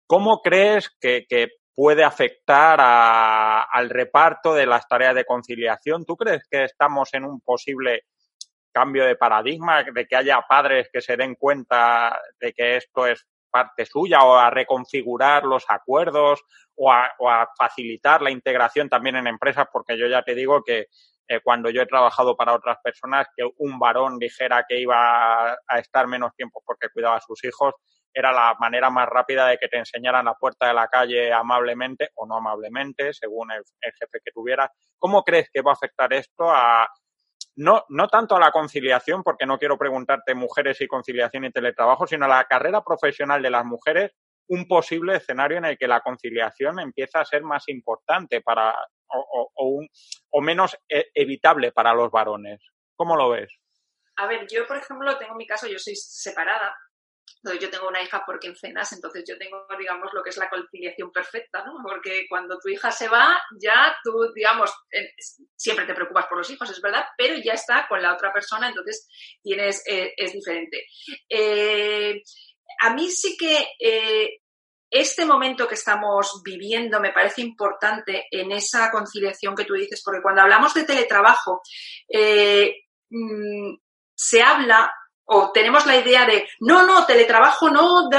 ¿Cómo 0.05 0.41
crees 0.41 0.89
que, 1.01 1.25
que 1.27 1.47
puede 1.75 2.03
afectar 2.03 2.79
a, 2.81 3.63
al 3.63 3.89
reparto 3.89 4.53
de 4.53 4.65
las 4.65 4.87
tareas 4.87 5.15
de 5.15 5.25
conciliación? 5.25 6.05
¿Tú 6.05 6.15
crees 6.15 6.43
que 6.49 6.63
estamos 6.63 7.13
en 7.13 7.25
un 7.25 7.41
posible 7.41 8.03
cambio 8.71 9.05
de 9.05 9.15
paradigma, 9.15 9.83
de 9.83 10.05
que 10.05 10.15
haya 10.15 10.39
padres 10.47 10.87
que 10.93 11.01
se 11.01 11.17
den 11.17 11.33
cuenta 11.33 12.21
de 12.39 12.53
que 12.53 12.77
esto 12.77 13.07
es 13.07 13.25
parte 13.49 13.85
suya 13.85 14.23
o 14.23 14.35
a 14.35 14.49
reconfigurar 14.49 15.43
los 15.45 15.65
acuerdos 15.67 16.43
o 16.75 16.91
a, 16.91 17.09
facilitar 17.57 18.21
la 18.21 18.31
integración 18.31 18.89
también 18.89 19.15
en 19.15 19.27
empresas, 19.27 19.67
porque 19.71 19.97
yo 19.97 20.07
ya 20.07 20.21
te 20.21 20.35
digo 20.35 20.63
que 20.63 20.87
eh, 21.29 21.41
cuando 21.43 21.69
yo 21.69 21.81
he 21.81 21.87
trabajado 21.87 22.37
para 22.37 22.53
otras 22.53 22.77
personas, 22.83 23.27
que 23.35 23.43
un 23.57 23.79
varón 23.79 24.17
dijera 24.19 24.65
que 24.67 24.79
iba 24.79 25.51
a 25.51 25.79
estar 25.79 26.07
menos 26.07 26.35
tiempo 26.35 26.61
porque 26.65 26.89
cuidaba 26.89 27.17
a 27.17 27.21
sus 27.21 27.43
hijos, 27.43 27.73
era 28.13 28.31
la 28.31 28.55
manera 28.59 28.89
más 28.89 29.07
rápida 29.07 29.47
de 29.47 29.57
que 29.57 29.67
te 29.67 29.77
enseñaran 29.77 30.25
la 30.25 30.33
puerta 30.33 30.67
de 30.67 30.73
la 30.73 30.87
calle 30.87 31.31
amablemente 31.31 32.09
o 32.15 32.25
no 32.25 32.37
amablemente, 32.37 33.13
según 33.13 33.51
el, 33.51 33.63
jefe 33.81 34.19
que 34.23 34.31
tuvieras. 34.31 34.71
¿Cómo 34.97 35.23
crees 35.23 35.49
que 35.53 35.61
va 35.61 35.71
a 35.71 35.73
afectar 35.75 36.11
esto 36.13 36.49
a, 36.49 36.89
no, 37.57 37.83
no 37.89 38.07
tanto 38.07 38.35
a 38.35 38.39
la 38.39 38.51
conciliación, 38.51 39.23
porque 39.23 39.45
no 39.45 39.57
quiero 39.57 39.77
preguntarte 39.77 40.35
mujeres 40.35 40.79
y 40.81 40.87
conciliación 40.87 41.45
y 41.45 41.51
teletrabajo, 41.51 42.05
sino 42.05 42.25
a 42.25 42.29
la 42.29 42.45
carrera 42.45 42.83
profesional 42.83 43.41
de 43.41 43.49
las 43.49 43.65
mujeres, 43.65 44.11
un 44.49 44.67
posible 44.67 45.17
escenario 45.17 45.57
en 45.57 45.65
el 45.65 45.77
que 45.77 45.87
la 45.87 46.01
conciliación 46.01 46.79
empieza 46.79 47.19
a 47.19 47.25
ser 47.25 47.41
más 47.43 47.67
importante 47.67 48.41
para 48.41 48.75
o, 49.09 49.51
o, 49.55 49.81
o 50.29 50.41
menos 50.41 50.77
e, 50.87 51.07
evitable 51.13 51.71
para 51.71 51.93
los 51.93 52.11
varones. 52.11 52.61
¿Cómo 52.95 53.15
lo 53.15 53.29
ves? 53.29 53.51
A 54.17 54.27
ver, 54.27 54.47
yo, 54.49 54.65
por 54.65 54.77
ejemplo, 54.77 55.17
tengo 55.17 55.35
mi 55.35 55.45
caso, 55.45 55.67
yo 55.67 55.79
soy 55.79 55.95
separada 55.95 56.75
yo 57.59 57.69
tengo 57.69 57.87
una 57.87 58.01
hija 58.01 58.23
por 58.25 58.39
quincenas, 58.39 58.91
entonces 58.93 59.23
yo 59.27 59.37
tengo, 59.37 59.65
digamos, 59.77 60.11
lo 60.13 60.23
que 60.23 60.29
es 60.29 60.37
la 60.37 60.49
conciliación 60.49 61.11
perfecta, 61.11 61.63
¿no? 61.65 61.73
Porque 61.83 62.25
cuando 62.29 62.57
tu 62.59 62.69
hija 62.69 62.91
se 62.91 63.07
va, 63.07 63.41
ya 63.59 63.95
tú, 64.03 64.31
digamos, 64.33 64.71
siempre 65.55 65.85
te 65.85 65.93
preocupas 65.93 66.25
por 66.27 66.39
los 66.39 66.49
hijos, 66.49 66.69
es 66.69 66.81
verdad, 66.81 67.05
pero 67.17 67.35
ya 67.35 67.53
está 67.53 67.87
con 67.87 68.01
la 68.01 68.13
otra 68.13 68.33
persona, 68.33 68.69
entonces 68.69 69.07
tienes, 69.41 69.83
eh, 69.87 70.13
es 70.17 70.33
diferente. 70.33 70.85
Eh, 71.29 72.21
a 72.81 72.93
mí 72.93 73.09
sí 73.09 73.37
que 73.37 73.67
eh, 73.79 74.39
este 74.89 75.25
momento 75.25 75.67
que 75.67 75.75
estamos 75.75 76.41
viviendo 76.43 76.99
me 76.99 77.11
parece 77.11 77.41
importante 77.41 78.27
en 78.31 78.51
esa 78.51 78.89
conciliación 78.91 79.55
que 79.55 79.65
tú 79.65 79.73
dices, 79.73 80.01
porque 80.03 80.21
cuando 80.21 80.41
hablamos 80.41 80.73
de 80.73 80.83
teletrabajo, 80.83 81.61
mm, 83.09 83.75
se 84.15 84.41
habla 84.41 84.91
o 85.27 85.51
tenemos 85.51 85.85
la 85.85 85.97
idea 85.97 86.25
de, 86.25 86.47
no, 86.61 86.85
no, 86.85 87.05
teletrabajo 87.05 87.69
no, 87.69 88.09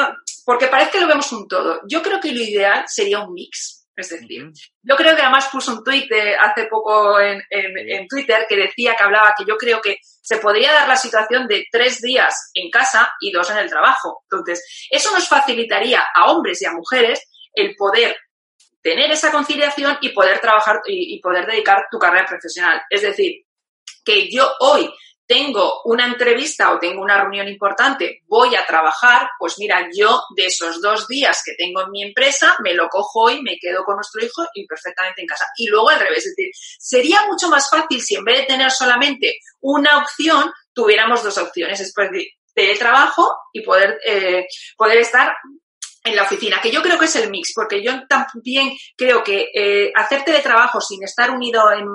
porque 0.45 0.69
parece 0.69 0.93
que 0.93 1.01
lo 1.01 1.09
vemos 1.09 1.33
un 1.33 1.49
todo. 1.49 1.81
Yo 1.89 2.03
creo 2.03 2.21
que 2.21 2.33
lo 2.33 2.43
ideal 2.43 2.85
sería 2.87 3.21
un 3.21 3.33
mix. 3.33 3.87
Es 3.97 4.11
decir, 4.11 4.49
yo 4.83 4.95
creo 4.95 5.17
que 5.17 5.23
además 5.23 5.49
puso 5.51 5.73
un 5.73 5.83
tuit 5.83 6.09
hace 6.39 6.67
poco 6.67 7.19
en, 7.19 7.43
en, 7.51 8.07
Twitter 8.07 8.47
que 8.49 8.55
decía 8.55 8.95
que 8.95 9.03
hablaba 9.03 9.35
que 9.37 9.45
yo 9.45 9.57
creo 9.57 9.81
que 9.81 9.99
se 10.03 10.37
podría 10.37 10.73
dar 10.73 10.87
la 10.87 10.95
situación 10.95 11.49
de 11.49 11.67
tres 11.73 12.01
días 12.01 12.53
en 12.55 12.71
casa 12.71 13.11
y 13.21 13.33
dos 13.33 13.51
en 13.51 13.59
el 13.59 13.69
trabajo. 13.69 14.23
Entonces, 14.31 14.87
eso 14.89 15.13
nos 15.13 15.27
facilitaría 15.27 16.05
a 16.15 16.31
hombres 16.31 16.63
y 16.63 16.67
a 16.67 16.73
mujeres 16.73 17.21
el 17.53 17.75
poder 17.75 18.17
tener 18.81 19.11
esa 19.11 19.33
conciliación 19.33 19.99
y 20.01 20.11
poder 20.11 20.39
trabajar 20.39 20.81
y 20.87 21.21
poder 21.21 21.47
dedicar 21.47 21.87
tu 21.91 21.99
carrera 21.99 22.25
profesional. 22.25 22.81
Es 22.89 23.03
decir, 23.03 23.45
que 24.05 24.31
yo 24.31 24.49
hoy 24.61 24.89
tengo 25.29 25.83
una 25.85 26.07
entrevista 26.07 26.73
o 26.73 26.79
tengo 26.79 27.03
una 27.03 27.21
reunión 27.21 27.47
importante, 27.47 28.23
voy 28.27 28.57
a 28.57 28.65
trabajar, 28.67 29.29
pues 29.39 29.57
mira, 29.59 29.87
yo 29.95 30.23
de 30.35 30.47
esos 30.47 30.81
dos 30.81 31.07
días 31.07 31.43
que 31.45 31.53
tengo 31.53 31.83
en 31.83 31.91
mi 31.91 32.03
empresa, 32.03 32.57
me 32.65 32.73
lo 32.73 32.89
cojo 32.89 33.25
hoy, 33.25 33.43
me 33.43 33.59
quedo 33.59 33.85
con 33.85 33.97
nuestro 33.97 34.25
hijo 34.25 34.47
y 34.55 34.67
perfectamente 34.67 35.21
en 35.21 35.27
casa. 35.27 35.47
Y 35.59 35.69
luego 35.69 35.91
al 35.91 36.01
revés, 36.01 36.27
es 36.27 36.35
decir, 36.35 36.51
sería 36.79 37.27
mucho 37.27 37.51
más 37.51 37.69
fácil 37.69 38.01
si 38.01 38.15
en 38.15 38.25
vez 38.25 38.39
de 38.39 38.47
tener 38.47 38.71
solamente 38.71 39.39
una 39.61 39.99
opción, 39.99 40.51
tuviéramos 40.73 41.23
dos 41.23 41.37
opciones, 41.37 41.79
es 41.79 41.93
decir, 41.93 42.29
teletrabajo 42.55 43.31
y 43.53 43.61
poder, 43.61 44.01
eh, 44.07 44.47
poder 44.79 44.99
estar 44.99 45.37
en 46.09 46.17
la 46.17 46.23
oficina, 46.23 46.61
que 46.61 46.71
yo 46.71 46.83
creo 46.83 46.99
que 46.99 47.05
es 47.05 47.17
el 47.17 47.31
mix, 47.31 47.53
porque 47.55 47.83
yo 47.83 47.93
también 48.09 48.73
creo 48.97 49.23
que 49.23 49.51
eh, 49.55 49.93
hacer 49.95 50.25
teletrabajo 50.25 50.81
sin 50.81 51.03
estar 51.05 51.31
unido 51.31 51.71
en, 51.73 51.87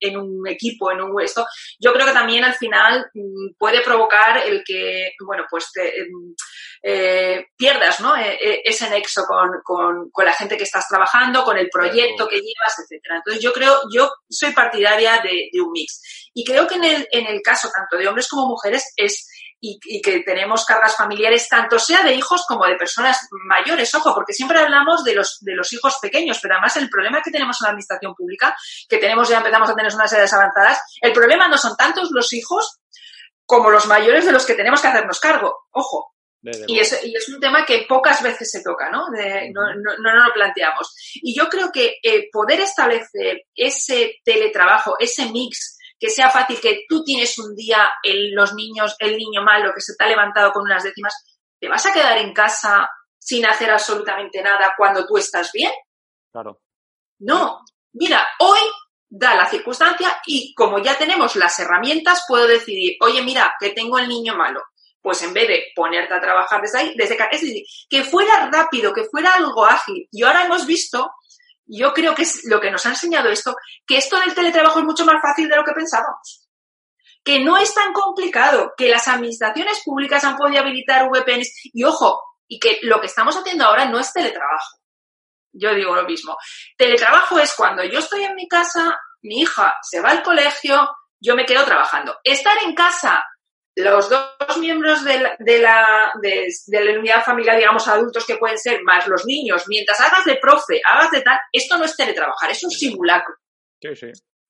en, 0.00 0.16
un 0.18 0.46
equipo, 0.46 0.90
en 0.90 1.00
un 1.00 1.20
esto, 1.20 1.46
yo 1.78 1.92
creo 1.92 2.06
que 2.06 2.12
también 2.12 2.44
al 2.44 2.54
final 2.54 3.06
mm, 3.14 3.56
puede 3.58 3.80
provocar 3.80 4.38
el 4.46 4.62
que, 4.64 5.12
bueno, 5.24 5.44
pues 5.50 5.70
em, 5.76 6.34
eh, 6.82 7.46
pierdas 7.56 8.00
¿no? 8.00 8.14
E, 8.16 8.34
e, 8.34 8.62
ese 8.64 8.90
nexo 8.90 9.24
con, 9.26 9.48
con, 9.62 10.10
con, 10.10 10.24
la 10.24 10.34
gente 10.34 10.56
que 10.56 10.64
estás 10.64 10.86
trabajando, 10.88 11.42
con 11.42 11.56
el 11.56 11.70
proyecto 11.70 12.28
que 12.28 12.36
llevas, 12.36 12.78
etcétera. 12.78 13.16
Entonces 13.16 13.42
yo 13.42 13.52
creo, 13.52 13.80
yo 13.92 14.10
soy 14.28 14.52
partidaria 14.52 15.20
de, 15.22 15.48
de 15.52 15.60
un 15.60 15.72
mix. 15.72 16.30
Y 16.34 16.44
creo 16.44 16.66
que 16.66 16.74
en 16.74 16.84
el, 16.84 17.08
en 17.10 17.26
el 17.26 17.40
caso 17.40 17.70
tanto 17.74 17.96
de 17.96 18.06
hombres 18.06 18.28
como 18.28 18.48
mujeres 18.48 18.92
es 18.96 19.26
y, 19.64 20.02
que 20.02 20.20
tenemos 20.20 20.64
cargas 20.64 20.96
familiares, 20.96 21.48
tanto 21.48 21.78
sea 21.78 22.02
de 22.02 22.14
hijos 22.14 22.44
como 22.46 22.66
de 22.66 22.76
personas 22.76 23.28
mayores, 23.46 23.94
ojo, 23.94 24.14
porque 24.14 24.34
siempre 24.34 24.58
hablamos 24.58 25.04
de 25.04 25.14
los, 25.14 25.38
de 25.40 25.54
los 25.54 25.72
hijos 25.72 25.96
pequeños, 26.02 26.38
pero 26.42 26.54
además 26.54 26.76
el 26.76 26.90
problema 26.90 27.22
que 27.22 27.30
tenemos 27.30 27.60
en 27.60 27.64
la 27.64 27.70
administración 27.70 28.14
pública, 28.14 28.54
que 28.88 28.98
tenemos 28.98 29.28
ya 29.28 29.38
empezamos 29.38 29.70
a 29.70 29.74
tener 29.74 29.94
unas 29.94 30.12
edades 30.12 30.32
avanzadas, 30.32 30.78
el 31.00 31.12
problema 31.12 31.48
no 31.48 31.56
son 31.56 31.76
tantos 31.76 32.10
los 32.12 32.32
hijos 32.34 32.78
como 33.46 33.70
los 33.70 33.86
mayores 33.86 34.26
de 34.26 34.32
los 34.32 34.44
que 34.44 34.54
tenemos 34.54 34.80
que 34.80 34.88
hacernos 34.88 35.20
cargo, 35.20 35.64
ojo. 35.70 36.10
Y 36.66 36.78
es, 36.78 37.02
y 37.02 37.16
es, 37.16 37.26
un 37.30 37.40
tema 37.40 37.64
que 37.64 37.86
pocas 37.88 38.22
veces 38.22 38.50
se 38.50 38.62
toca, 38.62 38.90
¿no? 38.90 39.06
no, 39.08 39.74
no, 39.76 39.96
no, 39.98 40.26
lo 40.26 40.34
planteamos. 40.34 40.94
Y 41.14 41.34
yo 41.34 41.48
creo 41.48 41.72
que 41.72 41.96
eh, 42.02 42.28
poder 42.30 42.60
establecer 42.60 43.44
ese 43.54 44.16
teletrabajo, 44.22 44.96
ese 44.98 45.30
mix 45.30 45.78
que 46.04 46.10
sea 46.10 46.28
fácil, 46.28 46.60
que 46.60 46.84
tú 46.86 47.02
tienes 47.02 47.38
un 47.38 47.54
día 47.54 47.90
el, 48.02 48.34
los 48.34 48.52
niños, 48.52 48.94
el 48.98 49.16
niño 49.16 49.42
malo 49.42 49.72
que 49.74 49.80
se 49.80 49.94
te 49.96 50.04
ha 50.04 50.08
levantado 50.08 50.52
con 50.52 50.64
unas 50.64 50.82
décimas, 50.82 51.14
¿te 51.58 51.66
vas 51.66 51.86
a 51.86 51.94
quedar 51.94 52.18
en 52.18 52.34
casa 52.34 52.90
sin 53.18 53.46
hacer 53.46 53.70
absolutamente 53.70 54.42
nada 54.42 54.74
cuando 54.76 55.06
tú 55.06 55.16
estás 55.16 55.50
bien? 55.50 55.72
Claro. 56.30 56.60
No. 57.20 57.60
Mira, 57.94 58.22
hoy 58.40 58.58
da 59.08 59.34
la 59.34 59.48
circunstancia 59.48 60.20
y 60.26 60.52
como 60.54 60.78
ya 60.78 60.98
tenemos 60.98 61.36
las 61.36 61.58
herramientas, 61.58 62.24
puedo 62.28 62.46
decidir, 62.46 62.98
oye, 63.00 63.22
mira, 63.22 63.54
que 63.58 63.70
tengo 63.70 63.98
el 63.98 64.06
niño 64.06 64.36
malo. 64.36 64.60
Pues 65.00 65.22
en 65.22 65.32
vez 65.32 65.48
de 65.48 65.64
ponerte 65.74 66.12
a 66.12 66.20
trabajar 66.20 66.60
desde 66.60 66.80
ahí, 66.80 66.94
desde 66.96 67.14
es 67.14 67.40
decir, 67.40 67.64
que 67.88 68.04
fuera 68.04 68.50
rápido, 68.52 68.92
que 68.92 69.04
fuera 69.04 69.36
algo 69.36 69.64
ágil. 69.64 70.06
Y 70.12 70.22
ahora 70.22 70.44
hemos 70.44 70.66
visto 70.66 71.10
yo 71.66 71.92
creo 71.92 72.14
que 72.14 72.22
es 72.22 72.42
lo 72.44 72.60
que 72.60 72.70
nos 72.70 72.84
ha 72.86 72.90
enseñado 72.90 73.30
esto, 73.30 73.56
que 73.86 73.96
esto 73.96 74.18
del 74.20 74.34
teletrabajo 74.34 74.80
es 74.80 74.84
mucho 74.84 75.04
más 75.04 75.20
fácil 75.22 75.48
de 75.48 75.56
lo 75.56 75.64
que 75.64 75.72
pensábamos. 75.72 76.48
Que 77.22 77.40
no 77.40 77.56
es 77.56 77.74
tan 77.74 77.92
complicado, 77.92 78.74
que 78.76 78.90
las 78.90 79.08
administraciones 79.08 79.82
públicas 79.84 80.24
han 80.24 80.36
podido 80.36 80.60
habilitar 80.60 81.08
VPNs 81.08 81.70
y 81.72 81.84
ojo, 81.84 82.20
y 82.46 82.60
que 82.60 82.78
lo 82.82 83.00
que 83.00 83.06
estamos 83.06 83.36
haciendo 83.36 83.64
ahora 83.64 83.86
no 83.86 83.98
es 83.98 84.12
teletrabajo. 84.12 84.78
Yo 85.52 85.74
digo 85.74 85.94
lo 85.94 86.04
mismo. 86.04 86.36
Teletrabajo 86.76 87.38
es 87.38 87.54
cuando 87.54 87.84
yo 87.84 88.00
estoy 88.00 88.24
en 88.24 88.34
mi 88.34 88.48
casa, 88.48 88.98
mi 89.22 89.40
hija 89.40 89.74
se 89.82 90.00
va 90.00 90.10
al 90.10 90.22
colegio, 90.22 90.88
yo 91.20 91.34
me 91.34 91.46
quedo 91.46 91.64
trabajando. 91.64 92.18
Estar 92.24 92.58
en 92.64 92.74
casa 92.74 93.24
los 93.76 94.08
dos 94.08 94.58
miembros 94.58 95.04
de 95.04 95.20
la, 95.20 95.36
de 95.38 95.58
la, 95.58 96.12
de, 96.22 96.84
la 96.84 96.98
unidad 96.98 97.24
familiar, 97.24 97.56
digamos, 97.56 97.88
adultos 97.88 98.24
que 98.24 98.36
pueden 98.36 98.58
ser, 98.58 98.82
más 98.82 99.06
los 99.08 99.26
niños, 99.26 99.64
mientras 99.66 100.00
hagas 100.00 100.24
de 100.24 100.36
profe, 100.36 100.80
hagas 100.84 101.10
de 101.10 101.22
tal, 101.22 101.38
esto 101.52 101.76
no 101.76 101.84
es 101.84 101.96
teletrabajar, 101.96 102.50
es 102.50 102.62
un 102.62 102.70
simulacro. 102.70 103.34
Sí, 103.80 103.96
sí. 103.96 104.06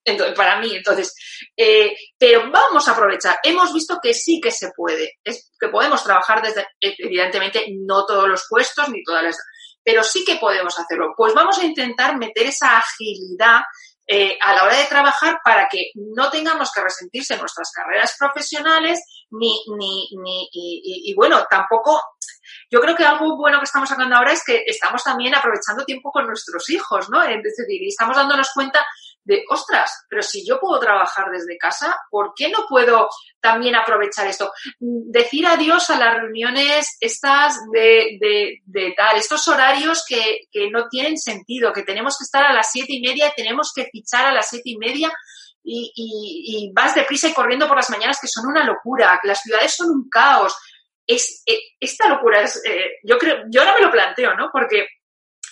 Entonces, 0.07 0.37
para 0.37 0.61
mí, 0.61 0.77
entonces, 0.77 1.15
eh, 1.57 1.95
pero 2.19 2.51
vamos 2.51 2.87
a 2.87 2.93
aprovechar. 2.93 3.39
Hemos 3.43 3.73
visto 3.73 3.99
que 4.03 4.13
sí 4.13 4.39
que 4.43 4.51
se 4.51 4.71
puede, 4.77 5.15
es 5.25 5.51
que 5.59 5.69
podemos 5.69 6.05
trabajar 6.05 6.43
desde, 6.43 6.67
evidentemente, 6.79 7.65
no 7.71 8.05
todos 8.05 8.29
los 8.29 8.45
puestos 8.49 8.91
ni 8.91 9.03
todas 9.03 9.23
las, 9.23 9.39
pero 9.83 10.03
sí 10.03 10.23
que 10.25 10.37
podemos 10.37 10.79
hacerlo. 10.79 11.15
Pues 11.17 11.33
vamos 11.33 11.59
a 11.59 11.65
intentar 11.65 12.19
meter 12.19 12.47
esa 12.47 12.79
agilidad 12.79 13.63
eh, 14.07 14.39
a 14.43 14.53
la 14.53 14.65
hora 14.65 14.77
de 14.77 14.85
trabajar 14.85 15.41
para 15.43 15.67
que 15.71 15.91
no 15.95 16.31
tengamos 16.31 16.71
que 16.73 16.83
resentirse 16.83 17.39
nuestras 17.39 17.71
carreras 17.73 18.17
profesionales 18.19 19.01
ni, 19.31 19.59
ni, 19.79 20.09
ni 20.23 20.49
y, 20.53 21.11
y, 21.11 21.15
bueno, 21.15 21.47
tampoco 21.49 22.03
yo 22.71 22.81
creo 22.81 22.95
que 22.95 23.05
algo 23.05 23.37
bueno 23.37 23.59
que 23.59 23.65
estamos 23.65 23.89
sacando 23.89 24.17
ahora 24.17 24.33
es 24.33 24.45
que 24.45 24.63
estamos 24.67 25.03
también 25.03 25.35
aprovechando 25.35 25.85
tiempo 25.85 26.11
con 26.11 26.27
nuestros 26.27 26.69
hijos, 26.71 27.09
¿no? 27.09 27.23
Es 27.23 27.43
decir, 27.43 27.67
y 27.69 27.89
estamos 27.89 28.17
dándonos 28.17 28.51
cuenta 28.53 28.85
de, 29.25 29.43
ostras, 29.49 30.07
pero 30.09 30.23
si 30.23 30.47
yo 30.47 30.61
puedo 30.61 30.79
trabajar 30.79 31.31
desde 31.31 31.57
casa, 31.59 31.97
¿por 32.11 32.33
qué 32.37 32.51
no 32.51 32.67
puedo 32.69 33.09
también 33.41 33.75
aprovechar 33.75 34.27
esto? 34.27 34.53
Decir 34.79 35.47
adiós 35.47 35.89
a 35.91 35.99
las 35.99 36.15
reuniones 36.15 36.97
estas 37.01 37.59
de, 37.73 38.19
de, 38.21 38.61
de 38.65 38.95
tal, 38.97 39.17
estos 39.17 39.49
horarios 39.49 40.05
que, 40.07 40.41
que, 40.53 40.71
no 40.71 40.89
tienen 40.89 41.19
sentido, 41.19 41.73
que 41.73 41.83
tenemos 41.83 42.19
que 42.19 42.25
estar 42.25 42.45
a 42.45 42.53
las 42.53 42.71
siete 42.71 42.93
y 42.93 43.01
media, 43.01 43.33
tenemos 43.35 43.73
que 43.75 43.87
fichar 43.87 44.27
a 44.27 44.33
las 44.33 44.49
siete 44.49 44.71
y 44.71 44.79
media 44.79 45.13
y, 45.63 45.93
y, 45.95 46.67
y 46.67 46.73
vas 46.73 46.95
deprisa 46.95 47.29
y 47.29 47.33
corriendo 47.33 47.67
por 47.67 47.77
las 47.77 47.91
mañanas 47.91 48.19
que 48.21 48.29
son 48.29 48.47
una 48.47 48.65
locura, 48.65 49.19
que 49.21 49.29
las 49.29 49.41
ciudades 49.41 49.75
son 49.75 49.89
un 49.91 50.09
caos. 50.11 50.55
Es, 51.07 51.43
eh, 51.47 51.59
esta 51.81 52.09
locura 52.09 52.43
es, 52.43 52.63
eh, 52.65 52.99
yo 53.03 53.19
creo, 53.19 53.45
yo 53.51 53.61
ahora 53.61 53.75
me 53.75 53.83
lo 53.83 53.91
planteo, 53.91 54.35
¿no? 54.35 54.51
Porque 54.53 54.87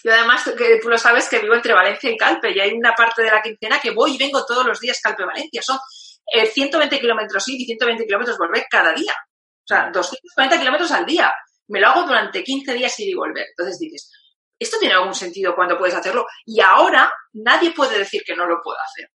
yo 0.04 0.12
además, 0.12 0.44
que 0.56 0.78
tú 0.80 0.88
lo 0.88 0.98
sabes, 0.98 1.28
que 1.28 1.38
vivo 1.38 1.54
entre 1.54 1.74
Valencia 1.74 2.10
y 2.10 2.16
Calpe 2.16 2.50
y 2.50 2.60
hay 2.60 2.72
una 2.72 2.92
parte 2.94 3.22
de 3.22 3.30
la 3.30 3.40
quincena 3.40 3.80
que 3.80 3.90
voy 3.90 4.14
y 4.14 4.18
vengo 4.18 4.44
todos 4.44 4.66
los 4.66 4.80
días 4.80 5.00
Calpe-Valencia. 5.00 5.62
Son 5.62 5.78
120 6.26 6.94
eh, 6.94 7.00
kilómetros 7.00 7.46
ir 7.48 7.60
y 7.60 7.64
120 7.64 8.04
kilómetros 8.04 8.38
volver 8.38 8.64
cada 8.70 8.92
día. 8.92 9.12
O 9.12 9.66
sea, 9.66 9.90
240 9.92 10.58
kilómetros 10.58 10.90
al 10.90 11.06
día. 11.06 11.32
Me 11.68 11.80
lo 11.80 11.88
hago 11.88 12.02
durante 12.02 12.42
15 12.42 12.74
días 12.74 12.98
ir 13.00 13.10
y 13.10 13.14
volver. 13.14 13.46
Entonces 13.50 13.78
dices, 13.78 14.10
¿esto 14.58 14.78
tiene 14.78 14.94
algún 14.94 15.14
sentido 15.14 15.54
cuando 15.54 15.78
puedes 15.78 15.94
hacerlo? 15.94 16.26
Y 16.44 16.60
ahora 16.60 17.12
nadie 17.34 17.70
puede 17.70 17.98
decir 17.98 18.22
que 18.26 18.34
no 18.34 18.46
lo 18.46 18.60
puedo 18.62 18.78
hacer. 18.80 19.10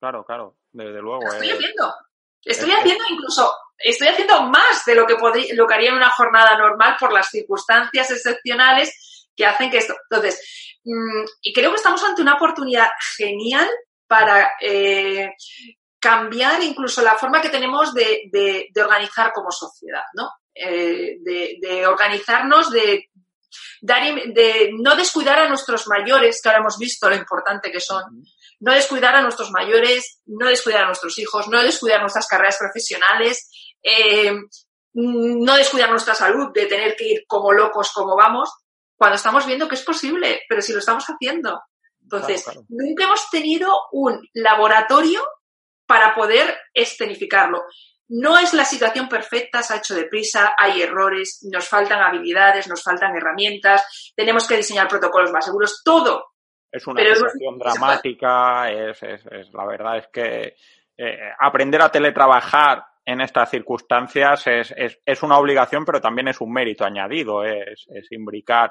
Claro, 0.00 0.24
claro, 0.24 0.56
desde 0.72 1.00
luego. 1.00 1.22
Lo 1.22 1.32
estoy 1.32 1.50
haciendo. 1.50 1.94
Estoy 2.44 2.72
haciendo 2.72 3.04
incluso 3.08 3.52
estoy 3.82 4.08
haciendo 4.08 4.42
más 4.42 4.84
de 4.86 4.94
lo 4.94 5.06
que, 5.06 5.16
lo 5.54 5.66
que 5.66 5.74
haría 5.74 5.90
en 5.90 5.96
una 5.96 6.10
jornada 6.10 6.56
normal 6.56 6.96
por 6.98 7.12
las 7.12 7.28
circunstancias 7.28 8.10
excepcionales 8.10 9.11
que 9.36 9.46
hacen 9.46 9.70
que 9.70 9.78
esto. 9.78 9.94
Entonces, 10.10 10.78
mm, 10.84 11.24
y 11.42 11.52
creo 11.52 11.70
que 11.70 11.76
estamos 11.76 12.02
ante 12.02 12.22
una 12.22 12.34
oportunidad 12.34 12.88
genial 13.16 13.68
para 14.06 14.52
eh, 14.60 15.30
cambiar 15.98 16.62
incluso 16.62 17.00
la 17.02 17.16
forma 17.16 17.40
que 17.40 17.48
tenemos 17.48 17.94
de, 17.94 18.68
organizar 18.76 19.32
como 19.32 19.50
sociedad, 19.50 20.04
¿no? 20.14 20.30
Eh, 20.54 21.16
de, 21.20 21.86
organizarnos, 21.86 22.70
de, 22.70 23.08
dar, 23.80 24.02
de 24.02 24.70
no 24.78 24.96
descuidar 24.96 25.38
a 25.38 25.48
nuestros 25.48 25.86
mayores, 25.86 26.40
que 26.42 26.48
ahora 26.48 26.60
hemos 26.60 26.76
visto 26.78 27.08
lo 27.08 27.14
importante 27.14 27.70
que 27.70 27.80
son, 27.80 28.02
no 28.60 28.72
descuidar 28.74 29.14
a 29.14 29.22
nuestros 29.22 29.50
mayores, 29.50 30.20
no 30.26 30.48
descuidar 30.48 30.84
a 30.84 30.86
nuestros 30.86 31.18
hijos, 31.18 31.48
no 31.48 31.62
descuidar 31.62 32.00
nuestras 32.00 32.26
carreras 32.26 32.58
profesionales, 32.58 33.48
eh, 33.82 34.32
no 34.94 35.56
descuidar 35.56 35.90
nuestra 35.90 36.14
salud 36.14 36.52
de 36.52 36.66
tener 36.66 36.94
que 36.96 37.08
ir 37.08 37.24
como 37.26 37.52
locos 37.52 37.92
como 37.92 38.14
vamos, 38.16 38.50
cuando 39.02 39.16
estamos 39.16 39.44
viendo 39.46 39.66
que 39.66 39.74
es 39.74 39.82
posible, 39.82 40.42
pero 40.48 40.62
si 40.62 40.72
lo 40.72 40.78
estamos 40.78 41.04
haciendo. 41.06 41.60
Entonces, 42.00 42.46
nunca 42.68 43.02
hemos 43.02 43.28
tenido 43.30 43.68
un 43.90 44.24
laboratorio 44.32 45.20
para 45.88 46.14
poder 46.14 46.56
escenificarlo. 46.72 47.64
No 48.10 48.38
es 48.38 48.54
la 48.54 48.64
situación 48.64 49.08
perfecta, 49.08 49.60
se 49.60 49.74
ha 49.74 49.78
hecho 49.78 49.96
deprisa, 49.96 50.54
hay 50.56 50.82
errores, 50.82 51.44
nos 51.50 51.68
faltan 51.68 52.00
habilidades, 52.00 52.68
nos 52.68 52.80
faltan 52.80 53.16
herramientas, 53.16 54.12
tenemos 54.14 54.46
que 54.46 54.58
diseñar 54.58 54.86
protocolos 54.86 55.32
más 55.32 55.46
seguros, 55.46 55.82
todo. 55.84 56.34
Es 56.70 56.86
una 56.86 57.02
situación 57.02 57.58
dramática, 57.58 58.70
es, 58.70 59.02
la 59.52 59.66
verdad 59.66 59.98
es 59.98 60.06
que 60.12 60.54
eh, 60.96 61.18
aprender 61.40 61.82
a 61.82 61.90
teletrabajar 61.90 62.84
en 63.04 63.20
estas 63.20 63.50
circunstancias 63.50 64.46
es, 64.46 64.72
es, 65.04 65.22
una 65.24 65.38
obligación, 65.38 65.84
pero 65.84 66.00
también 66.00 66.28
es 66.28 66.40
un 66.40 66.52
mérito 66.52 66.84
añadido, 66.84 67.42
es, 67.42 67.84
es 67.88 68.12
imbricar 68.12 68.70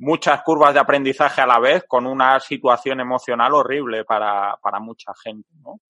muchas 0.00 0.42
curvas 0.42 0.74
de 0.74 0.80
aprendizaje 0.80 1.40
a 1.40 1.46
la 1.46 1.58
vez 1.58 1.84
con 1.86 2.06
una 2.06 2.40
situación 2.40 3.00
emocional 3.00 3.54
horrible 3.54 4.04
para, 4.04 4.56
para 4.62 4.80
mucha 4.80 5.12
gente, 5.22 5.48
¿no? 5.62 5.80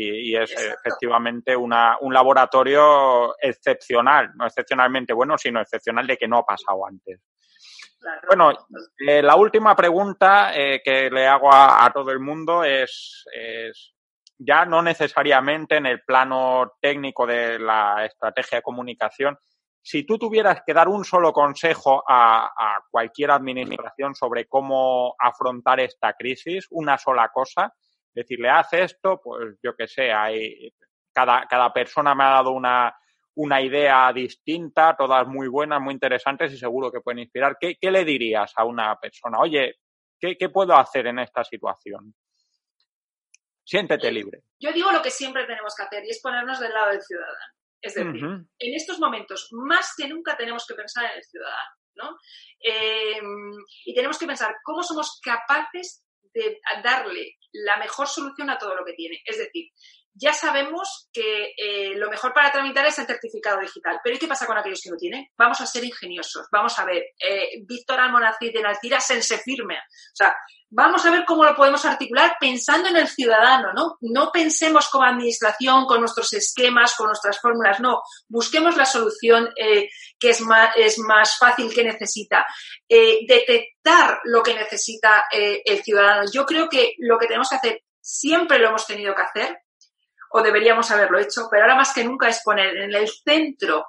y, 0.00 0.36
es 0.36 0.52
efectivamente 0.52 1.56
una, 1.56 1.96
un 2.00 2.12
laboratorio 2.14 3.34
excepcional, 3.40 4.30
no 4.36 4.46
excepcionalmente 4.46 5.12
bueno, 5.12 5.36
sino 5.36 5.60
excepcional 5.60 6.06
de 6.06 6.16
que 6.16 6.28
no 6.28 6.38
ha 6.38 6.46
pasado 6.46 6.86
antes. 6.86 7.20
Bueno, 8.26 8.52
eh, 9.06 9.22
la 9.22 9.34
última 9.34 9.74
pregunta 9.74 10.52
eh, 10.54 10.80
que 10.84 11.10
le 11.10 11.26
hago 11.26 11.52
a, 11.52 11.90
todo 11.92 12.10
el 12.12 12.20
mundo 12.20 12.62
es, 12.62 13.24
ya 14.38 14.64
no 14.64 14.82
necesariamente 14.82 15.76
en 15.76 15.86
el 15.86 16.02
plano 16.02 16.74
técnico 16.80 17.26
de 17.26 17.58
la 17.58 18.04
estrategia 18.06 18.58
de 18.58 18.62
comunicación, 18.62 19.36
si 19.88 20.04
tú 20.04 20.18
tuvieras 20.18 20.60
que 20.66 20.74
dar 20.74 20.86
un 20.86 21.02
solo 21.02 21.32
consejo 21.32 22.04
a, 22.06 22.44
a, 22.44 22.84
cualquier 22.90 23.30
administración 23.30 24.14
sobre 24.14 24.46
cómo 24.46 25.14
afrontar 25.18 25.80
esta 25.80 26.12
crisis, 26.12 26.66
una 26.72 26.98
sola 26.98 27.30
cosa, 27.32 27.72
decirle, 28.12 28.50
haz 28.50 28.70
esto, 28.74 29.18
pues 29.24 29.56
yo 29.62 29.74
que 29.74 29.88
sé, 29.88 30.12
hay, 30.12 30.70
cada, 31.10 31.46
cada 31.48 31.72
persona 31.72 32.14
me 32.14 32.24
ha 32.24 32.32
dado 32.32 32.50
una, 32.50 32.94
una 33.36 33.62
idea 33.62 34.12
distinta, 34.12 34.94
todas 34.94 35.26
muy 35.26 35.48
buenas, 35.48 35.80
muy 35.80 35.94
interesantes 35.94 36.52
y 36.52 36.58
seguro 36.58 36.92
que 36.92 37.00
pueden 37.00 37.20
inspirar. 37.20 37.56
¿Qué, 37.58 37.76
qué 37.80 37.90
le 37.90 38.04
dirías 38.04 38.52
a 38.56 38.66
una 38.66 38.94
persona? 38.96 39.38
Oye, 39.40 39.76
¿qué, 40.20 40.36
¿qué, 40.36 40.50
puedo 40.50 40.76
hacer 40.76 41.06
en 41.06 41.20
esta 41.20 41.42
situación? 41.44 42.14
Siéntete 43.64 44.12
libre. 44.12 44.42
Yo 44.60 44.70
digo 44.70 44.92
lo 44.92 45.00
que 45.00 45.10
siempre 45.10 45.46
tenemos 45.46 45.74
que 45.74 45.84
hacer 45.84 46.04
y 46.04 46.10
es 46.10 46.20
ponernos 46.20 46.60
del 46.60 46.74
lado 46.74 46.90
del 46.90 47.00
ciudadano. 47.00 47.57
Es 47.80 47.94
decir, 47.94 48.24
en 48.24 48.74
estos 48.74 48.98
momentos, 48.98 49.48
más 49.52 49.94
que 49.96 50.08
nunca 50.08 50.36
tenemos 50.36 50.66
que 50.66 50.74
pensar 50.74 51.04
en 51.04 51.18
el 51.18 51.24
ciudadano, 51.24 51.70
¿no? 51.94 52.18
Eh, 52.60 53.20
y 53.84 53.94
tenemos 53.94 54.18
que 54.18 54.26
pensar 54.26 54.56
cómo 54.64 54.82
somos 54.82 55.20
capaces 55.22 56.04
de 56.34 56.60
darle 56.82 57.36
la 57.52 57.76
mejor 57.78 58.06
solución 58.06 58.50
a 58.50 58.58
todo 58.58 58.74
lo 58.74 58.84
que 58.84 58.94
tiene. 58.94 59.20
Es 59.24 59.38
decir, 59.38 59.66
ya 60.18 60.32
sabemos 60.32 61.08
que 61.12 61.54
eh, 61.56 61.94
lo 61.94 62.10
mejor 62.10 62.32
para 62.32 62.50
tramitar 62.50 62.84
es 62.86 62.98
el 62.98 63.06
certificado 63.06 63.60
digital. 63.60 64.00
Pero 64.02 64.16
¿y 64.16 64.18
qué 64.18 64.26
pasa 64.26 64.46
con 64.46 64.58
aquellos 64.58 64.80
que 64.82 64.90
no 64.90 64.96
tienen? 64.96 65.28
Vamos 65.36 65.60
a 65.60 65.66
ser 65.66 65.84
ingeniosos. 65.84 66.46
Vamos 66.50 66.78
a 66.78 66.84
ver, 66.84 67.04
eh, 67.20 67.62
Víctor 67.64 68.00
Almonacid 68.00 68.56
en 68.56 68.66
Altira 68.66 69.00
se 69.00 69.38
firme. 69.38 69.76
O 69.76 70.14
sea, 70.16 70.36
vamos 70.70 71.06
a 71.06 71.10
ver 71.10 71.24
cómo 71.24 71.44
lo 71.44 71.54
podemos 71.54 71.84
articular 71.84 72.36
pensando 72.40 72.88
en 72.88 72.96
el 72.96 73.06
ciudadano, 73.06 73.72
¿no? 73.72 73.96
No 74.00 74.30
pensemos 74.32 74.88
como 74.88 75.04
administración 75.04 75.86
con 75.86 76.00
nuestros 76.00 76.32
esquemas, 76.32 76.94
con 76.96 77.06
nuestras 77.06 77.40
fórmulas, 77.40 77.78
no. 77.80 78.02
Busquemos 78.28 78.76
la 78.76 78.86
solución 78.86 79.48
eh, 79.56 79.88
que 80.18 80.30
es 80.30 80.40
más, 80.40 80.70
es 80.76 80.98
más 80.98 81.38
fácil 81.38 81.72
que 81.72 81.84
necesita. 81.84 82.44
detectar 82.88 84.20
lo 84.24 84.42
que 84.42 84.54
necesita 84.54 85.26
el 85.30 85.82
ciudadano. 85.82 86.28
Yo 86.32 86.44
creo 86.44 86.68
que 86.68 86.94
lo 86.98 87.18
que 87.18 87.26
tenemos 87.26 87.48
que 87.48 87.56
hacer 87.56 87.82
siempre 88.00 88.58
lo 88.58 88.68
hemos 88.68 88.86
tenido 88.86 89.14
que 89.14 89.22
hacer 89.22 89.58
o 90.30 90.42
deberíamos 90.42 90.90
haberlo 90.90 91.18
hecho, 91.18 91.48
pero 91.50 91.62
ahora 91.62 91.76
más 91.76 91.92
que 91.92 92.04
nunca 92.04 92.28
es 92.28 92.42
poner 92.44 92.76
en 92.76 92.94
el 92.94 93.08
centro 93.08 93.86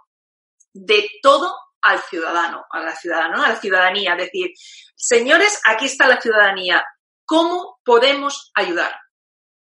de 0.74 1.10
todo 1.22 1.54
al 1.82 2.00
ciudadano, 2.00 2.66
a 2.70 2.80
la 2.82 2.96
ciudadana, 2.96 3.46
a 3.46 3.50
la 3.50 3.56
ciudadanía. 3.56 4.16
Decir, 4.16 4.52
señores, 4.96 5.62
aquí 5.66 5.86
está 5.86 6.08
la 6.08 6.22
ciudadanía. 6.22 6.84
¿Cómo 7.26 7.80
podemos 7.84 8.52
ayudar? 8.56 8.92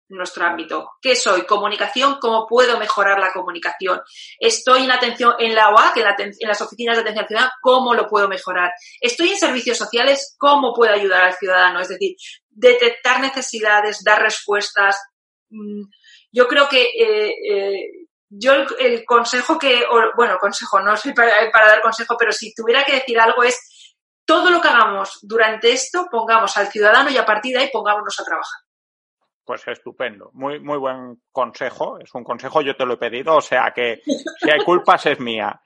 nuestro 0.10 0.44
ámbito. 0.46 0.90
¿Qué 1.02 1.16
soy? 1.16 1.46
Comunicación, 1.46 2.18
¿cómo 2.20 2.48
puedo 2.48 2.80
mejorar 2.80 3.20
la 3.20 3.32
comunicación? 3.32 4.02
Estoy 4.40 4.84
en 4.84 4.92
atención 4.92 5.36
en 5.40 5.56
la 5.56 5.70
OAC, 5.70 5.98
en, 5.98 6.32
en, 6.40 6.48
las 6.48 6.62
oficinas 6.62 6.98
de 6.98 7.02
atención 7.02 7.24
al 7.24 7.28
ciudadano, 7.28 7.52
¿cómo 7.62 7.94
lo 7.94 8.08
puedo 8.08 8.28
mejorar? 8.28 8.72
Estoy 9.00 9.30
en 9.30 9.38
servicios 9.38 9.78
sociales, 9.78 10.36
¿cómo 10.38 10.74
puedo 10.74 10.92
ayudar 10.94 11.24
al 11.24 11.36
ciudadano? 11.36 11.80
Es 11.80 11.90
decir, 11.90 12.16
detectar 12.50 13.22
necesidades, 13.22 14.04
dar 14.04 14.22
respuestas, 14.22 15.00
mm, 15.50 15.84
yo 16.32 16.48
creo 16.48 16.68
que 16.68 16.84
eh, 16.84 17.34
eh, 17.50 17.92
yo 18.30 18.54
el, 18.80 19.06
consejo 19.06 19.58
que, 19.58 19.84
bueno, 20.16 20.38
consejo, 20.40 20.80
no 20.80 20.96
soy 20.96 21.14
para, 21.14 21.50
dar 21.52 21.82
consejo, 21.82 22.16
pero 22.18 22.32
si 22.32 22.54
tuviera 22.54 22.84
que 22.84 22.94
decir 22.94 23.20
algo 23.20 23.44
es 23.44 23.96
todo 24.26 24.52
lo 24.52 24.62
que 24.62 24.68
hagamos 24.68 25.18
durante 25.24 25.72
esto, 25.72 26.08
pongamos 26.12 26.56
al 26.58 26.68
ciudadano 26.68 27.10
y 27.10 27.18
a 27.18 27.26
partir 27.26 27.56
de 27.56 27.64
ahí 27.64 27.70
pongámonos 27.74 28.20
a 28.20 28.24
trabajar. 28.24 28.62
Pues 29.44 29.68
estupendo, 29.68 30.30
muy, 30.34 30.60
muy 30.60 30.78
buen 30.78 31.24
consejo. 31.32 31.98
Es 32.00 32.14
un 32.14 32.24
consejo, 32.24 32.62
yo 32.62 32.76
te 32.76 32.86
lo 32.86 32.94
he 32.94 32.98
pedido, 32.98 33.38
o 33.38 33.42
sea 33.42 33.72
que 33.74 34.02
si 34.06 34.52
hay 34.52 34.64
culpas 34.64 35.08
es 35.08 35.20
mía. 35.20 35.60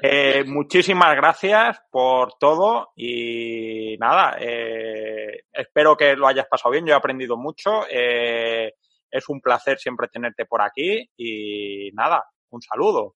Eh, 0.00 0.44
muchísimas 0.46 1.14
gracias 1.16 1.82
por 1.90 2.38
todo 2.38 2.92
y 2.96 3.96
nada, 3.98 4.38
espero 5.52 5.96
que 5.98 6.16
lo 6.16 6.26
hayas 6.26 6.46
pasado 6.46 6.70
bien. 6.70 6.86
Yo 6.86 6.94
he 6.94 6.96
aprendido 6.96 7.36
mucho. 7.36 7.82
Es 9.16 9.28
un 9.28 9.40
placer 9.40 9.78
siempre 9.78 10.08
tenerte 10.08 10.44
por 10.44 10.62
aquí 10.62 11.08
y 11.16 11.90
nada, 11.92 12.24
un 12.50 12.60
saludo. 12.60 13.14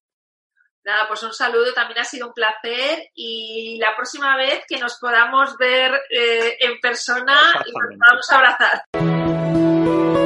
Nada, 0.83 1.07
pues 1.07 1.21
un 1.21 1.31
saludo, 1.31 1.73
también 1.73 1.99
ha 1.99 2.03
sido 2.03 2.27
un 2.27 2.33
placer 2.33 3.09
y 3.13 3.77
la 3.79 3.95
próxima 3.95 4.35
vez 4.35 4.63
que 4.67 4.79
nos 4.79 4.97
podamos 4.99 5.55
ver 5.57 5.93
eh, 6.09 6.57
en 6.59 6.79
persona 6.79 7.39
y 7.65 7.71
nos 7.71 7.97
vamos 7.99 8.31
a 8.31 8.37
abrazar. 8.37 10.20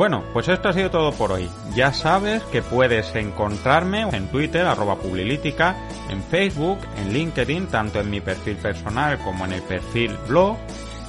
Bueno, 0.00 0.24
pues 0.32 0.48
esto 0.48 0.70
ha 0.70 0.72
sido 0.72 0.90
todo 0.90 1.12
por 1.12 1.30
hoy. 1.30 1.50
Ya 1.74 1.92
sabes 1.92 2.42
que 2.44 2.62
puedes 2.62 3.14
encontrarme 3.14 4.00
en 4.00 4.28
Twitter, 4.28 4.64
arroba 4.64 4.96
Publilítica, 4.96 5.76
en 6.08 6.22
Facebook, 6.22 6.78
en 6.96 7.12
LinkedIn, 7.12 7.66
tanto 7.66 8.00
en 8.00 8.08
mi 8.08 8.22
perfil 8.22 8.56
personal 8.56 9.18
como 9.18 9.44
en 9.44 9.52
el 9.52 9.60
perfil 9.60 10.16
blog. 10.26 10.56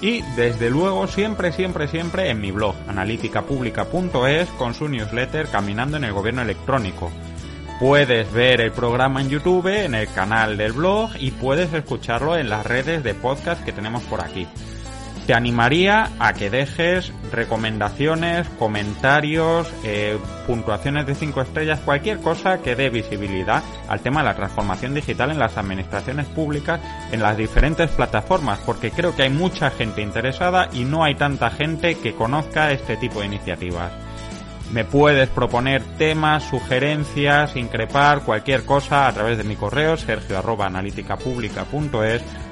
Y 0.02 0.22
desde 0.36 0.70
luego 0.70 1.08
siempre, 1.08 1.54
siempre, 1.54 1.88
siempre 1.88 2.30
en 2.30 2.42
mi 2.42 2.52
blog, 2.52 2.76
analíticapublica.es, 2.86 4.50
con 4.58 4.74
su 4.74 4.90
newsletter 4.90 5.48
Caminando 5.48 5.96
en 5.96 6.04
el 6.04 6.12
Gobierno 6.12 6.42
Electrónico. 6.42 7.10
Puedes 7.80 8.30
ver 8.34 8.60
el 8.60 8.74
programa 8.74 9.22
en 9.22 9.30
YouTube, 9.30 9.68
en 9.68 9.96
el 9.96 10.10
canal 10.10 10.58
del 10.58 10.74
blog 10.74 11.12
y 11.18 11.32
puedes 11.32 11.72
escucharlo 11.72 12.38
en 12.38 12.50
las 12.50 12.66
redes 12.66 13.06
de 13.06 13.14
podcast 13.14 13.64
que 13.64 13.72
tenemos 13.72 14.04
por 14.04 14.20
aquí 14.20 14.50
te 15.26 15.34
animaría 15.34 16.10
a 16.20 16.34
que 16.34 16.50
dejes 16.50 17.12
recomendaciones, 17.32 18.48
comentarios, 18.60 19.72
eh, 19.84 20.18
puntuaciones 20.48 21.06
de 21.06 21.16
5 21.16 21.42
estrellas, 21.42 21.80
cualquier 21.86 22.20
cosa 22.20 22.62
que 22.62 22.76
dé 22.76 22.90
visibilidad 22.90 23.64
al 23.88 24.02
tema 24.02 24.22
de 24.22 24.28
la 24.28 24.36
transformación 24.36 24.94
digital 24.94 25.32
en 25.32 25.40
las 25.40 25.58
administraciones 25.58 26.26
públicas 26.28 26.80
en 27.12 27.22
las 27.22 27.38
diferentes 27.38 27.90
plataformas, 27.92 28.60
porque 28.66 28.92
creo 28.92 29.16
que 29.16 29.24
hay 29.24 29.30
mucha 29.30 29.70
gente 29.70 30.02
interesada 30.02 30.70
y 30.74 30.84
no 30.86 31.04
hay 31.04 31.16
tanta 31.16 31.50
gente 31.52 31.96
que 31.96 32.14
conozca 32.14 32.72
este 32.72 32.98
tipo 32.98 33.20
de 33.20 33.28
iniciativas. 33.28 33.92
Me 34.72 34.86
puedes 34.86 35.28
proponer 35.28 35.84
temas, 35.98 36.44
sugerencias, 36.44 37.58
increpar, 37.58 38.22
cualquier 38.22 38.64
cosa 38.64 39.08
a 39.08 39.14
través 39.14 39.38
de 39.38 39.44
mi 39.44 39.58
correo 39.58 39.98
sergio 39.98 40.42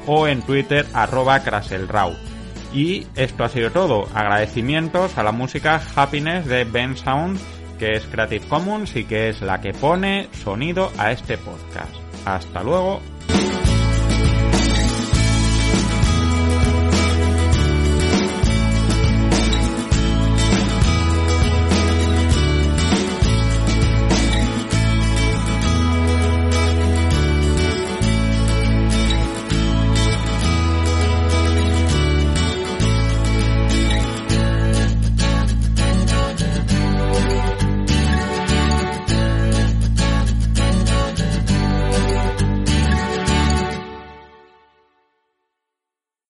o 0.06 0.28
en 0.28 0.42
twitter 0.42 0.86
arroba 0.94 1.40
craselrau. 1.40 2.29
Y 2.74 3.08
esto 3.16 3.44
ha 3.44 3.50
sido 3.50 3.72
todo. 3.72 4.08
Agradecimientos 4.14 5.18
a 5.18 5.24
la 5.24 5.32
música 5.32 5.82
Happiness 5.96 6.46
de 6.46 6.64
Ben 6.66 6.96
Sound, 6.96 7.40
que 7.80 7.94
es 7.94 8.06
Creative 8.06 8.46
Commons 8.48 8.96
y 8.96 9.06
que 9.06 9.30
es 9.30 9.42
la 9.42 9.60
que 9.62 9.74
pone 9.74 10.28
sonido 10.44 10.92
a 10.98 11.12
este 11.12 11.38
podcast. 11.38 11.94
Hasta 12.26 12.64
luego 12.64 13.02